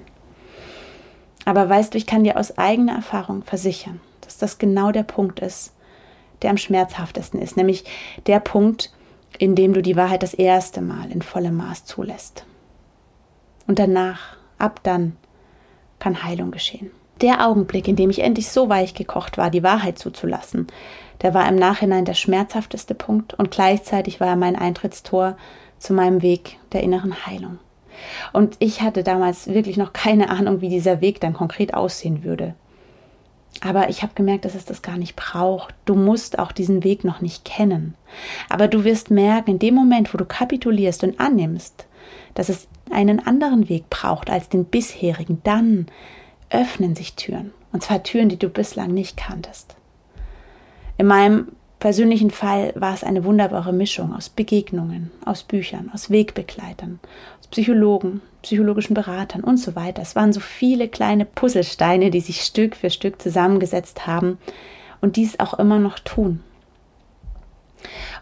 Aber 1.45 1.69
weißt 1.69 1.93
du, 1.93 1.97
ich 1.97 2.07
kann 2.07 2.23
dir 2.23 2.37
aus 2.37 2.57
eigener 2.57 2.93
Erfahrung 2.93 3.43
versichern, 3.43 4.01
dass 4.21 4.37
das 4.37 4.57
genau 4.57 4.91
der 4.91 5.03
Punkt 5.03 5.39
ist, 5.39 5.73
der 6.41 6.49
am 6.49 6.57
schmerzhaftesten 6.57 7.39
ist, 7.39 7.55
nämlich 7.55 7.85
der 8.25 8.39
Punkt, 8.39 8.91
in 9.37 9.55
dem 9.55 9.73
du 9.73 9.81
die 9.81 9.95
Wahrheit 9.95 10.23
das 10.23 10.33
erste 10.33 10.81
Mal 10.81 11.11
in 11.11 11.21
vollem 11.21 11.57
Maß 11.57 11.85
zulässt. 11.85 12.45
Und 13.67 13.79
danach, 13.79 14.37
ab 14.57 14.79
dann, 14.83 15.17
kann 15.99 16.23
Heilung 16.23 16.51
geschehen. 16.51 16.91
Der 17.21 17.47
Augenblick, 17.47 17.87
in 17.87 17.95
dem 17.95 18.09
ich 18.09 18.19
endlich 18.19 18.49
so 18.49 18.69
weich 18.69 18.93
gekocht 18.93 19.37
war, 19.37 19.49
die 19.49 19.63
Wahrheit 19.63 19.97
zuzulassen, 19.99 20.67
der 21.21 21.33
war 21.33 21.47
im 21.47 21.55
Nachhinein 21.55 22.05
der 22.05 22.13
schmerzhafteste 22.13 22.95
Punkt 22.95 23.33
und 23.33 23.51
gleichzeitig 23.51 24.19
war 24.19 24.27
er 24.27 24.35
mein 24.35 24.55
Eintrittstor 24.55 25.37
zu 25.79 25.93
meinem 25.93 26.21
Weg 26.21 26.57
der 26.71 26.83
inneren 26.83 27.25
Heilung. 27.25 27.59
Und 28.33 28.57
ich 28.59 28.81
hatte 28.81 29.03
damals 29.03 29.47
wirklich 29.47 29.77
noch 29.77 29.93
keine 29.93 30.29
Ahnung, 30.29 30.61
wie 30.61 30.69
dieser 30.69 31.01
Weg 31.01 31.21
dann 31.21 31.33
konkret 31.33 31.73
aussehen 31.73 32.23
würde. 32.23 32.55
Aber 33.61 33.89
ich 33.89 34.01
habe 34.01 34.13
gemerkt, 34.15 34.43
dass 34.43 34.55
es 34.55 34.65
das 34.65 34.81
gar 34.81 34.97
nicht 34.97 35.15
braucht. 35.15 35.73
Du 35.85 35.95
musst 35.95 36.39
auch 36.39 36.51
diesen 36.51 36.83
Weg 36.83 37.05
noch 37.05 37.21
nicht 37.21 37.45
kennen. 37.45 37.95
Aber 38.49 38.67
du 38.67 38.83
wirst 38.83 39.11
merken, 39.11 39.51
in 39.51 39.59
dem 39.59 39.75
Moment, 39.75 40.13
wo 40.13 40.17
du 40.17 40.25
kapitulierst 40.25 41.03
und 41.03 41.19
annimmst, 41.19 41.87
dass 42.33 42.49
es 42.49 42.67
einen 42.91 43.25
anderen 43.25 43.69
Weg 43.69 43.89
braucht 43.89 44.29
als 44.29 44.49
den 44.49 44.65
bisherigen, 44.65 45.41
dann 45.43 45.87
öffnen 46.49 46.95
sich 46.95 47.15
Türen. 47.15 47.53
Und 47.71 47.81
zwar 47.81 48.03
Türen, 48.03 48.29
die 48.29 48.37
du 48.37 48.49
bislang 48.49 48.93
nicht 48.93 49.17
kanntest. 49.17 49.75
In 50.97 51.07
meinem 51.07 51.49
persönlichen 51.79 52.31
Fall 52.31 52.71
war 52.75 52.93
es 52.93 53.03
eine 53.03 53.25
wunderbare 53.25 53.73
Mischung 53.73 54.15
aus 54.15 54.29
Begegnungen, 54.29 55.11
aus 55.25 55.43
Büchern, 55.43 55.91
aus 55.93 56.09
Wegbegleitern, 56.09 56.99
aus 57.39 57.47
Psychologen, 57.47 58.21
psychologischen 58.41 58.93
Beratern 58.93 59.43
und 59.43 59.57
so 59.57 59.75
weiter. 59.75 60.01
Es 60.01 60.15
waren 60.15 60.31
so 60.31 60.39
viele 60.39 60.87
kleine 60.87 61.25
Puzzlesteine, 61.25 62.11
die 62.11 62.21
sich 62.21 62.41
Stück 62.41 62.75
für 62.75 62.89
Stück 62.89 63.21
zusammengesetzt 63.21 64.07
haben 64.07 64.37
und 65.01 65.17
dies 65.17 65.39
auch 65.39 65.55
immer 65.59 65.79
noch 65.79 65.99
tun. 65.99 66.41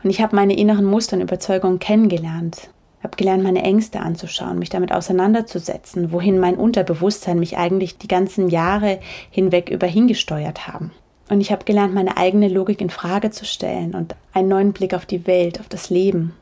Und 0.04 0.10
ich 0.10 0.22
habe 0.22 0.36
meine 0.36 0.58
inneren 0.58 0.86
Muster 0.86 1.16
und 1.16 1.22
Überzeugungen 1.22 1.80
kennengelernt, 1.80 2.70
habe 3.04 3.16
gelernt, 3.16 3.44
meine 3.44 3.64
Ängste 3.64 4.00
anzuschauen, 4.00 4.60
mich 4.60 4.70
damit 4.70 4.92
auseinanderzusetzen, 4.92 6.12
wohin 6.12 6.40
mein 6.40 6.56
Unterbewusstsein 6.56 7.40
mich 7.40 7.58
eigentlich 7.58 7.98
die 7.98 8.08
ganzen 8.08 8.50
Jahre 8.50 9.00
hinweg 9.30 9.70
überhingesteuert 9.70 10.68
haben. 10.68 10.92
Und 11.30 11.42
ich 11.42 11.52
habe 11.52 11.66
gelernt, 11.66 11.94
meine 11.94 12.18
eigene 12.18 12.48
Logik 12.48 12.82
in 12.82 12.90
Frage 12.90 13.32
zu 13.32 13.46
stellen 13.46 13.96
und 13.96 14.16
einen 14.34 14.50
neuen 14.50 14.74
Blick 14.74 14.94
auf 14.94 15.06
die 15.06 15.26
Welt, 15.26 15.60
auf 15.60 15.70
das 15.70 15.90
Leben, 15.90 16.34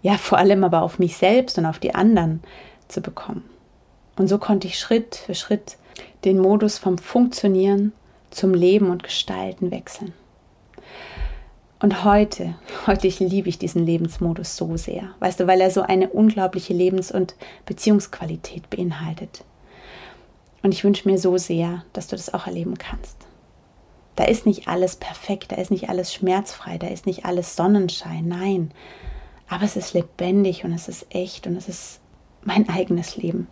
ja, 0.00 0.16
vor 0.16 0.38
allem 0.38 0.64
aber 0.64 0.82
auf 0.82 0.98
mich 0.98 1.16
selbst 1.16 1.58
und 1.58 1.66
auf 1.66 1.78
die 1.78 1.94
anderen 1.94 2.42
zu 2.88 3.00
bekommen. 3.00 3.44
Und 4.16 4.28
so 4.28 4.38
konnte 4.38 4.66
ich 4.66 4.78
Schritt 4.78 5.16
für 5.16 5.34
Schritt 5.34 5.76
den 6.24 6.38
Modus 6.38 6.78
vom 6.78 6.98
Funktionieren 6.98 7.92
zum 8.30 8.54
Leben 8.54 8.90
und 8.90 9.02
Gestalten 9.02 9.70
wechseln. 9.70 10.12
Und 11.80 12.04
heute, 12.04 12.54
heute 12.86 13.08
liebe 13.08 13.48
ich 13.48 13.58
diesen 13.58 13.84
Lebensmodus 13.84 14.56
so 14.56 14.76
sehr, 14.76 15.10
weißt 15.18 15.40
du, 15.40 15.46
weil 15.48 15.60
er 15.60 15.70
so 15.72 15.82
eine 15.82 16.10
unglaubliche 16.10 16.72
Lebens- 16.72 17.10
und 17.10 17.34
Beziehungsqualität 17.66 18.70
beinhaltet. 18.70 19.44
Und 20.62 20.72
ich 20.72 20.84
wünsche 20.84 21.08
mir 21.08 21.18
so 21.18 21.36
sehr, 21.38 21.84
dass 21.92 22.06
du 22.06 22.14
das 22.14 22.32
auch 22.32 22.46
erleben 22.46 22.78
kannst. 22.78 23.16
Da 24.16 24.24
ist 24.24 24.46
nicht 24.46 24.68
alles 24.68 24.96
perfekt, 24.96 25.52
da 25.52 25.56
ist 25.56 25.70
nicht 25.70 25.88
alles 25.88 26.12
schmerzfrei, 26.12 26.78
da 26.78 26.88
ist 26.88 27.06
nicht 27.06 27.24
alles 27.24 27.56
Sonnenschein, 27.56 28.28
nein. 28.28 28.72
Aber 29.48 29.64
es 29.64 29.76
ist 29.76 29.94
lebendig 29.94 30.64
und 30.64 30.72
es 30.72 30.88
ist 30.88 31.06
echt 31.10 31.46
und 31.46 31.56
es 31.56 31.68
ist 31.68 32.00
mein 32.42 32.68
eigenes 32.68 33.16
Leben. 33.16 33.48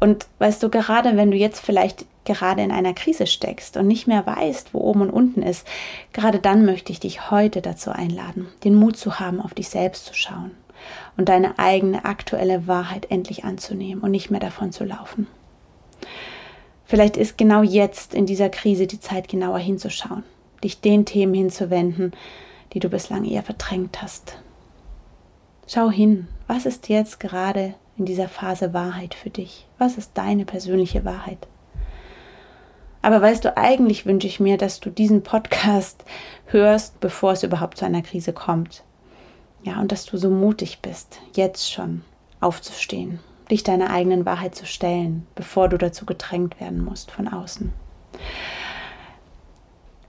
Und 0.00 0.26
weißt 0.38 0.62
du, 0.62 0.68
gerade 0.68 1.16
wenn 1.16 1.30
du 1.30 1.36
jetzt 1.36 1.60
vielleicht 1.60 2.06
gerade 2.24 2.62
in 2.62 2.70
einer 2.70 2.94
Krise 2.94 3.26
steckst 3.26 3.76
und 3.76 3.88
nicht 3.88 4.06
mehr 4.06 4.24
weißt, 4.26 4.74
wo 4.74 4.80
oben 4.80 5.02
und 5.02 5.10
unten 5.10 5.42
ist, 5.42 5.66
gerade 6.12 6.38
dann 6.38 6.64
möchte 6.64 6.92
ich 6.92 7.00
dich 7.00 7.30
heute 7.30 7.62
dazu 7.62 7.90
einladen, 7.90 8.48
den 8.64 8.74
Mut 8.74 8.96
zu 8.96 9.18
haben, 9.18 9.40
auf 9.40 9.54
dich 9.54 9.68
selbst 9.68 10.04
zu 10.04 10.14
schauen 10.14 10.52
und 11.16 11.28
deine 11.28 11.58
eigene 11.58 12.04
aktuelle 12.04 12.66
Wahrheit 12.66 13.10
endlich 13.10 13.44
anzunehmen 13.44 14.02
und 14.02 14.10
nicht 14.10 14.30
mehr 14.30 14.40
davon 14.40 14.72
zu 14.72 14.84
laufen. 14.84 15.26
Vielleicht 16.88 17.18
ist 17.18 17.36
genau 17.36 17.62
jetzt 17.62 18.14
in 18.14 18.24
dieser 18.24 18.48
Krise 18.48 18.86
die 18.86 18.98
Zeit 18.98 19.28
genauer 19.28 19.58
hinzuschauen, 19.58 20.22
dich 20.64 20.80
den 20.80 21.04
Themen 21.04 21.34
hinzuwenden, 21.34 22.12
die 22.72 22.80
du 22.80 22.88
bislang 22.88 23.26
eher 23.26 23.42
verdrängt 23.42 24.00
hast. 24.00 24.38
Schau 25.66 25.90
hin, 25.90 26.28
was 26.46 26.64
ist 26.64 26.88
jetzt 26.88 27.20
gerade 27.20 27.74
in 27.98 28.06
dieser 28.06 28.26
Phase 28.26 28.72
Wahrheit 28.72 29.12
für 29.12 29.28
dich? 29.28 29.66
Was 29.76 29.98
ist 29.98 30.12
deine 30.14 30.46
persönliche 30.46 31.04
Wahrheit? 31.04 31.46
Aber 33.02 33.20
weißt 33.20 33.44
du, 33.44 33.54
eigentlich 33.58 34.06
wünsche 34.06 34.26
ich 34.26 34.40
mir, 34.40 34.56
dass 34.56 34.80
du 34.80 34.88
diesen 34.88 35.22
Podcast 35.22 36.06
hörst, 36.46 37.00
bevor 37.00 37.32
es 37.32 37.42
überhaupt 37.42 37.76
zu 37.76 37.84
einer 37.84 38.00
Krise 38.00 38.32
kommt. 38.32 38.82
Ja, 39.62 39.78
und 39.78 39.92
dass 39.92 40.06
du 40.06 40.16
so 40.16 40.30
mutig 40.30 40.78
bist, 40.80 41.20
jetzt 41.34 41.70
schon 41.70 42.00
aufzustehen, 42.40 43.20
dich 43.50 43.62
deiner 43.62 43.90
eigenen 43.90 44.26
Wahrheit 44.26 44.54
zu 44.54 44.66
stellen, 44.66 45.26
bevor 45.34 45.68
du 45.68 45.78
dazu 45.78 46.06
gedrängt 46.06 46.60
werden 46.60 46.84
musst 46.84 47.10
von 47.10 47.28
außen. 47.28 47.72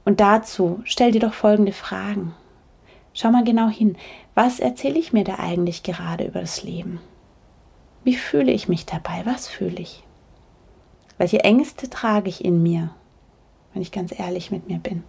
Und 0.06 0.19
dazu 0.19 0.82
stell 0.84 1.12
dir 1.12 1.21
doch 1.21 1.34
folgende 1.34 1.73
Fragen. 1.73 2.34
Schau 3.13 3.32
mal 3.32 3.43
genau 3.43 3.69
hin. 3.69 3.97
Was 4.36 4.60
erzähle 4.60 4.99
ich 4.99 5.13
mir 5.13 5.23
da 5.23 5.36
eigentlich 5.39 5.84
gerade 5.84 6.25
über 6.25 6.39
das 6.39 6.63
Leben? 6.63 6.99
Wie 8.04 8.15
fühle 8.15 8.52
ich 8.52 8.69
mich 8.69 8.86
dabei? 8.86 9.21
Was 9.25 9.47
fühle 9.47 9.82
ich? 9.82 10.04
Welche 11.17 11.43
Ängste 11.43 11.89
trage 11.89 12.30
ich 12.30 12.45
in 12.45 12.63
mir, 12.63 12.91
wenn 13.73 13.82
ich 13.82 13.91
ganz 13.91 14.17
ehrlich 14.17 14.52
mit 14.52 14.69
mir 14.69 14.78
bin? 14.78 15.04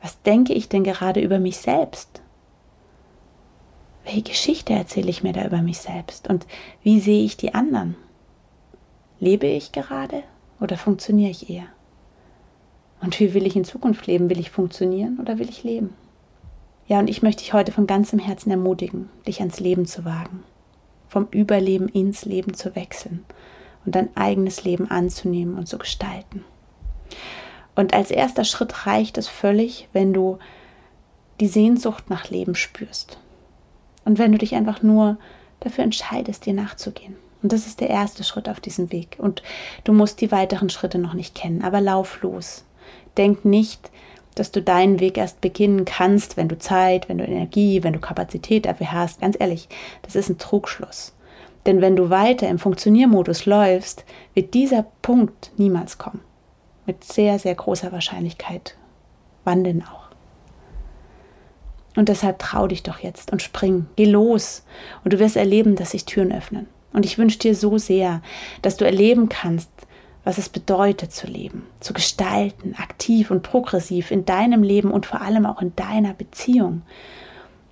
Was 0.00 0.22
denke 0.22 0.54
ich 0.54 0.68
denn 0.68 0.84
gerade 0.84 1.20
über 1.20 1.38
mich 1.38 1.58
selbst? 1.58 2.21
Welche 4.04 4.22
Geschichte 4.22 4.72
erzähle 4.72 5.10
ich 5.10 5.22
mir 5.22 5.32
da 5.32 5.44
über 5.44 5.62
mich 5.62 5.78
selbst? 5.78 6.28
Und 6.28 6.46
wie 6.82 7.00
sehe 7.00 7.24
ich 7.24 7.36
die 7.36 7.54
anderen? 7.54 7.96
Lebe 9.20 9.46
ich 9.46 9.72
gerade 9.72 10.22
oder 10.60 10.76
funktioniere 10.76 11.30
ich 11.30 11.48
eher? 11.48 11.66
Und 13.00 13.18
wie 13.20 13.34
will 13.34 13.46
ich 13.46 13.56
in 13.56 13.64
Zukunft 13.64 14.06
leben? 14.06 14.30
Will 14.30 14.40
ich 14.40 14.50
funktionieren 14.50 15.18
oder 15.20 15.38
will 15.38 15.48
ich 15.48 15.62
leben? 15.62 15.94
Ja, 16.86 16.98
und 16.98 17.08
ich 17.08 17.22
möchte 17.22 17.42
dich 17.42 17.52
heute 17.52 17.72
von 17.72 17.86
ganzem 17.86 18.18
Herzen 18.18 18.50
ermutigen, 18.50 19.08
dich 19.26 19.40
ans 19.40 19.60
Leben 19.60 19.86
zu 19.86 20.04
wagen, 20.04 20.42
vom 21.08 21.28
Überleben 21.30 21.88
ins 21.88 22.24
Leben 22.24 22.54
zu 22.54 22.74
wechseln 22.74 23.24
und 23.84 23.94
dein 23.94 24.16
eigenes 24.16 24.64
Leben 24.64 24.90
anzunehmen 24.90 25.56
und 25.56 25.68
zu 25.68 25.78
gestalten. 25.78 26.44
Und 27.74 27.94
als 27.94 28.10
erster 28.10 28.44
Schritt 28.44 28.86
reicht 28.86 29.16
es 29.16 29.28
völlig, 29.28 29.88
wenn 29.92 30.12
du 30.12 30.38
die 31.40 31.48
Sehnsucht 31.48 32.10
nach 32.10 32.30
Leben 32.30 32.54
spürst. 32.54 33.18
Und 34.04 34.18
wenn 34.18 34.32
du 34.32 34.38
dich 34.38 34.54
einfach 34.54 34.82
nur 34.82 35.16
dafür 35.60 35.84
entscheidest, 35.84 36.46
dir 36.46 36.54
nachzugehen. 36.54 37.16
Und 37.42 37.52
das 37.52 37.66
ist 37.66 37.80
der 37.80 37.90
erste 37.90 38.24
Schritt 38.24 38.48
auf 38.48 38.60
diesem 38.60 38.92
Weg. 38.92 39.16
Und 39.18 39.42
du 39.84 39.92
musst 39.92 40.20
die 40.20 40.32
weiteren 40.32 40.70
Schritte 40.70 40.98
noch 40.98 41.14
nicht 41.14 41.34
kennen, 41.34 41.62
aber 41.62 41.80
lauf 41.80 42.22
los. 42.22 42.64
Denk 43.16 43.44
nicht, 43.44 43.90
dass 44.34 44.52
du 44.52 44.62
deinen 44.62 45.00
Weg 45.00 45.18
erst 45.18 45.40
beginnen 45.40 45.84
kannst, 45.84 46.36
wenn 46.36 46.48
du 46.48 46.58
Zeit, 46.58 47.08
wenn 47.08 47.18
du 47.18 47.24
Energie, 47.24 47.82
wenn 47.82 47.92
du 47.92 47.98
Kapazität 47.98 48.66
dafür 48.66 48.92
hast. 48.92 49.20
Ganz 49.20 49.36
ehrlich, 49.38 49.68
das 50.02 50.14
ist 50.14 50.30
ein 50.30 50.38
Trugschluss. 50.38 51.14
Denn 51.66 51.80
wenn 51.80 51.96
du 51.96 52.10
weiter 52.10 52.48
im 52.48 52.58
Funktioniermodus 52.58 53.46
läufst, 53.46 54.04
wird 54.34 54.54
dieser 54.54 54.86
Punkt 55.02 55.52
niemals 55.56 55.98
kommen. 55.98 56.20
Mit 56.86 57.04
sehr, 57.04 57.38
sehr 57.38 57.54
großer 57.54 57.92
Wahrscheinlichkeit. 57.92 58.76
Wann 59.44 59.62
denn 59.64 59.82
auch? 59.82 60.01
Und 62.02 62.08
deshalb 62.08 62.40
trau 62.40 62.66
dich 62.66 62.82
doch 62.82 62.98
jetzt 62.98 63.30
und 63.30 63.42
spring, 63.42 63.86
geh 63.94 64.06
los. 64.06 64.64
Und 65.04 65.12
du 65.12 65.20
wirst 65.20 65.36
erleben, 65.36 65.76
dass 65.76 65.92
sich 65.92 66.04
Türen 66.04 66.32
öffnen. 66.32 66.66
Und 66.92 67.06
ich 67.06 67.16
wünsche 67.16 67.38
dir 67.38 67.54
so 67.54 67.78
sehr, 67.78 68.22
dass 68.60 68.76
du 68.76 68.84
erleben 68.84 69.28
kannst, 69.28 69.70
was 70.24 70.36
es 70.36 70.48
bedeutet 70.48 71.12
zu 71.12 71.28
leben, 71.28 71.64
zu 71.78 71.92
gestalten, 71.92 72.74
aktiv 72.76 73.30
und 73.30 73.44
progressiv 73.44 74.10
in 74.10 74.24
deinem 74.24 74.64
Leben 74.64 74.90
und 74.90 75.06
vor 75.06 75.20
allem 75.20 75.46
auch 75.46 75.62
in 75.62 75.76
deiner 75.76 76.12
Beziehung. 76.12 76.82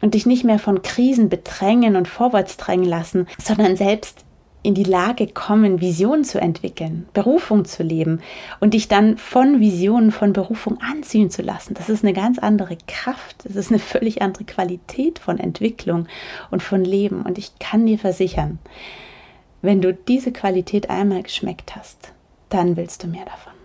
Und 0.01 0.15
dich 0.15 0.27
nicht 0.27 0.45
mehr 0.45 0.61
von 0.61 0.83
Krisen 0.83 1.29
bedrängen 1.29 1.97
und 1.97 2.07
vorwärts 2.07 2.57
drängen 2.57 2.87
lassen, 2.87 3.27
sondern 3.43 3.75
selbst 3.75 4.25
in 4.63 4.75
die 4.75 4.85
Lage 4.85 5.27
kommen, 5.27 5.81
Visionen 5.81 6.25
zu 6.25 6.41
entwickeln, 6.41 7.07
Berufung 7.15 7.65
zu 7.65 7.83
leben 7.83 8.21
und 8.61 8.75
dich 8.75 8.89
dann 8.89 9.17
von 9.17 9.61
Visionen, 9.61 10.13
von 10.13 10.33
Berufung 10.33 10.79
anziehen 10.81 11.31
zu 11.31 11.43
lassen. 11.43 11.75
Das 11.75 11.89
ist 11.89 12.05
eine 12.05 12.13
ganz 12.13 12.39
andere 12.39 12.77
Kraft, 12.87 13.37
das 13.45 13.57
ist 13.57 13.71
eine 13.71 13.79
völlig 13.79 14.23
andere 14.23 14.45
Qualität 14.45 15.19
von 15.19 15.39
Entwicklung 15.39 16.07
und 16.51 16.63
von 16.63 16.85
Leben. 16.85 17.23
Und 17.23 17.39
ich 17.39 17.59
kann 17.59 17.87
dir 17.87 17.99
versichern, 17.99 18.59
wenn 19.63 19.81
du 19.81 19.95
diese 19.95 20.33
Qualität 20.33 20.91
einmal 20.91 21.23
geschmeckt 21.23 21.77
hast, 21.77 22.13
dann 22.49 22.77
willst 22.77 23.03
du 23.03 23.09
mehr 23.09 23.25
davon. 23.25 23.60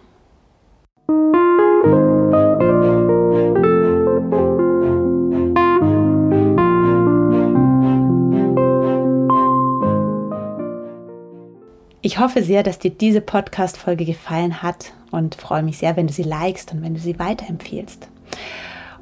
Ich 12.05 12.19
hoffe 12.19 12.43
sehr, 12.43 12.61
dass 12.61 12.77
dir 12.77 12.91
diese 12.91 13.19
Podcast-Folge 13.19 14.05
gefallen 14.05 14.61
hat 14.61 14.93
und 15.09 15.33
freue 15.33 15.63
mich 15.63 15.79
sehr, 15.79 15.97
wenn 15.97 16.05
du 16.05 16.13
sie 16.13 16.21
likest 16.21 16.71
und 16.71 16.83
wenn 16.83 16.93
du 16.93 16.99
sie 16.99 17.17
weiterempfehlst. 17.17 18.09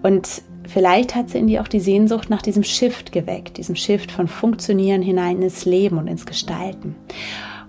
Und 0.01 0.41
vielleicht 0.65 1.13
hat 1.13 1.29
sie 1.29 1.39
in 1.39 1.47
dir 1.47 1.61
auch 1.61 1.67
die 1.67 1.81
Sehnsucht 1.81 2.29
nach 2.29 2.41
diesem 2.41 2.63
Shift 2.63 3.11
geweckt, 3.11 3.57
diesem 3.57 3.75
Shift 3.75 4.09
von 4.09 4.29
Funktionieren 4.29 5.01
hinein 5.01 5.41
ins 5.41 5.65
Leben 5.65 5.97
und 5.97 6.07
ins 6.07 6.25
Gestalten. 6.25 6.95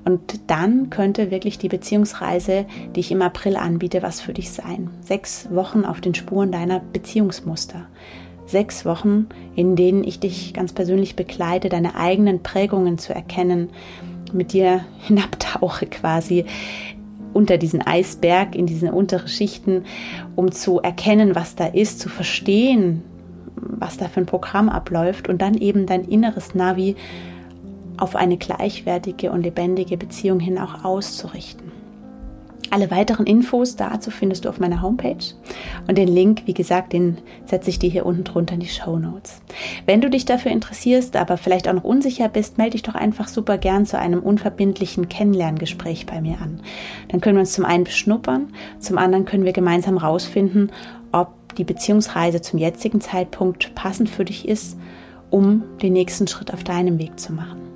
Und 0.04 0.20
dann 0.46 0.88
könnte 0.90 1.32
wirklich 1.32 1.58
die 1.58 1.68
Beziehungsreise, 1.68 2.64
die 2.94 3.00
ich 3.00 3.10
im 3.10 3.20
April 3.20 3.56
anbiete, 3.56 4.04
was 4.04 4.20
für 4.20 4.34
dich 4.34 4.52
sein. 4.52 4.90
Sechs 5.00 5.48
Wochen 5.50 5.84
auf 5.84 6.00
den 6.00 6.14
Spuren 6.14 6.52
deiner 6.52 6.78
Beziehungsmuster. 6.78 7.88
sechs 8.46 8.84
Wochen, 8.84 9.26
in 9.56 9.74
denen 9.74 10.04
ich 10.04 10.20
dich 10.20 10.52
ganz 10.54 10.72
persönlich 10.72 11.16
begleite, 11.16 11.70
deine 11.70 11.96
eigenen 11.96 12.42
Prägungen 12.44 12.98
zu 12.98 13.12
erkennen, 13.12 13.70
mit 14.34 14.52
dir 14.52 14.84
hinabtauche 15.00 15.86
quasi 15.86 16.44
unter 17.32 17.58
diesen 17.58 17.82
Eisberg, 17.82 18.54
in 18.54 18.66
diese 18.66 18.92
untere 18.92 19.28
Schichten, 19.28 19.84
um 20.36 20.52
zu 20.52 20.80
erkennen, 20.80 21.34
was 21.34 21.56
da 21.56 21.66
ist, 21.66 22.00
zu 22.00 22.08
verstehen, 22.08 23.02
was 23.56 23.96
da 23.96 24.08
für 24.08 24.20
ein 24.20 24.26
Programm 24.26 24.68
abläuft 24.68 25.28
und 25.28 25.42
dann 25.42 25.54
eben 25.54 25.86
dein 25.86 26.04
inneres 26.04 26.54
Navi 26.54 26.96
auf 27.96 28.16
eine 28.16 28.36
gleichwertige 28.36 29.30
und 29.30 29.42
lebendige 29.42 29.96
Beziehung 29.96 30.40
hin 30.40 30.58
auch 30.58 30.84
auszurichten. 30.84 31.73
Alle 32.70 32.90
weiteren 32.90 33.27
Infos 33.27 33.77
dazu 33.77 34.11
findest 34.11 34.44
du 34.44 34.48
auf 34.48 34.59
meiner 34.59 34.83
Homepage 34.83 35.24
und 35.87 35.96
den 35.96 36.09
Link, 36.09 36.42
wie 36.46 36.55
gesagt, 36.55 36.92
den 36.92 37.18
setze 37.44 37.70
ich 37.70 37.79
dir 37.79 37.90
hier 37.90 38.07
unten 38.07 38.24
drunter 38.24 38.55
in 38.55 38.61
die 38.61 38.68
Show 38.68 38.98
Notes. 38.98 39.40
Wenn 39.87 40.00
du 40.00 40.11
dich 40.11 40.24
dafür 40.24 40.50
interessierst, 40.50 41.16
aber 41.16 41.37
vielleicht 41.37 41.68
auch 41.68 41.72
noch 41.74 41.85
unsicher 41.85 42.29
bist, 42.29 42.59
melde 42.59 42.72
dich 42.72 42.83
doch 42.83 42.94
einfach 42.94 43.29
super 43.29 43.59
gern 43.59 43.87
zu 43.87 43.98
einem 43.98 44.20
unverbindlichen 44.20 45.09
Kennenlerngespräch 45.09 46.07
bei 46.07 46.20
mir 46.20 46.40
an. 46.40 46.61
Dann 47.09 47.20
können 47.20 47.37
wir 47.37 47.40
uns 47.40 47.53
zum 47.53 47.64
einen 47.64 47.85
beschnuppern, 47.85 48.48
zum 48.81 48.98
anderen 48.98 49.24
können 49.24 49.44
wir 49.44 49.53
gemeinsam 49.53 49.96
rausfinden, 49.96 50.72
ob 51.12 51.55
die 51.57 51.64
Beziehungsreise 51.64 52.40
zum 52.40 52.59
jetzigen 52.59 53.00
Zeitpunkt 53.00 53.74
passend 53.74 54.11
für 54.11 54.24
dich 54.24 54.48
ist, 54.48 54.77
um 55.31 55.62
den 55.83 55.92
nächsten 55.92 56.27
Schritt 56.27 56.53
auf 56.53 56.64
deinem 56.64 56.98
Weg 56.98 57.20
zu 57.20 57.33
machen. 57.33 57.73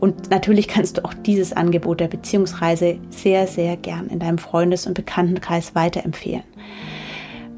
Und 0.00 0.30
natürlich 0.30 0.68
kannst 0.68 0.98
du 0.98 1.04
auch 1.04 1.14
dieses 1.14 1.52
Angebot 1.52 2.00
der 2.00 2.08
Beziehungsreise 2.08 2.98
sehr, 3.10 3.46
sehr 3.46 3.76
gern 3.76 4.08
in 4.08 4.18
deinem 4.18 4.38
Freundes- 4.38 4.86
und 4.86 4.94
Bekanntenkreis 4.94 5.74
weiterempfehlen. 5.74 6.44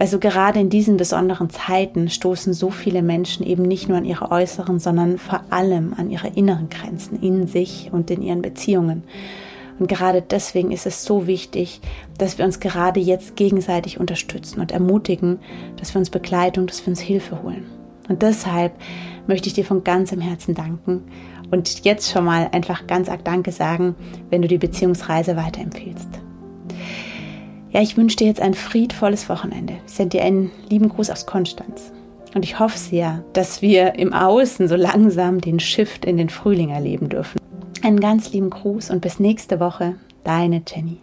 Also 0.01 0.21
gerade 0.21 0.61
in 0.61 0.71
diesen 0.71 0.97
besonderen 0.97 1.51
Zeiten 1.51 2.09
stoßen 2.09 2.53
so 2.53 2.71
viele 2.71 3.03
Menschen 3.03 3.45
eben 3.45 3.65
nicht 3.65 3.89
nur 3.89 3.99
an 3.99 4.05
ihre 4.05 4.31
äußeren, 4.31 4.79
sondern 4.79 5.19
vor 5.19 5.43
allem 5.51 5.93
an 5.97 6.09
ihre 6.09 6.29
inneren 6.29 6.69
Grenzen 6.69 7.21
in 7.21 7.49
sich 7.49 7.91
und 7.93 8.09
in 8.11 8.23
ihren 8.23 8.41
Beziehungen. 8.41 9.03
Und 9.81 9.89
gerade 9.89 10.23
deswegen 10.23 10.71
ist 10.71 10.87
es 10.87 11.05
so 11.05 11.27
wichtig, 11.27 11.81
dass 12.17 12.39
wir 12.39 12.45
uns 12.45 12.61
gerade 12.61 13.01
jetzt 13.01 13.35
gegenseitig 13.37 13.99
unterstützen 13.99 14.61
und 14.61 14.73
ermutigen, 14.73 15.41
dass 15.77 15.95
wir 15.95 15.99
uns 15.99 16.11
Begleitung, 16.11 16.67
dass 16.67 16.85
wir 16.85 16.91
uns 16.91 17.01
Hilfe 17.01 17.43
holen. 17.43 17.67
Und 18.09 18.23
deshalb 18.23 18.73
möchte 19.27 19.49
ich 19.49 19.55
dir 19.55 19.65
von 19.65 19.85
ganzem 19.85 20.21
Herzen 20.21 20.55
danken 20.55 21.05
und 21.51 21.85
jetzt 21.85 22.11
schon 22.11 22.25
mal 22.25 22.49
einfach 22.53 22.87
ganz 22.87 23.09
arg 23.09 23.25
Danke 23.25 23.53
sagen, 23.53 23.95
wenn 24.31 24.43
du 24.43 24.49
die 24.49 24.59
Beziehungsreise 24.59 25.37
weiterempfehlst. 25.37 26.09
Ja, 27.71 27.83
ich 27.83 27.97
wünsche 27.97 28.17
dir 28.17 28.27
jetzt 28.27 28.41
ein 28.41 28.55
friedvolles 28.55 29.29
Wochenende. 29.29 29.75
Ich 29.87 29.93
sende 29.93 30.19
dir 30.19 30.25
einen 30.25 30.51
lieben 30.69 30.89
Gruß 30.89 31.11
aus 31.11 31.27
Konstanz. 31.27 31.93
Und 32.35 32.45
ich 32.45 32.59
hoffe 32.59 32.79
sehr, 32.79 33.25
dass 33.33 33.63
wir 33.63 33.95
im 33.95 34.13
Außen 34.13 34.69
so 34.69 34.77
langsam 34.77 35.41
den 35.41 35.61
Shift 35.61 36.05
in 36.05 36.17
den 36.17 36.29
Frühling 36.29 36.71
erleben 36.71 37.09
dürfen. 37.09 37.39
Einen 37.83 38.01
ganz 38.01 38.33
lieben 38.33 38.51
Gruß 38.51 38.91
und 38.91 39.01
bis 39.01 39.21
nächste 39.21 39.61
Woche, 39.61 39.95
deine 40.25 40.63
Jenny. 40.67 40.99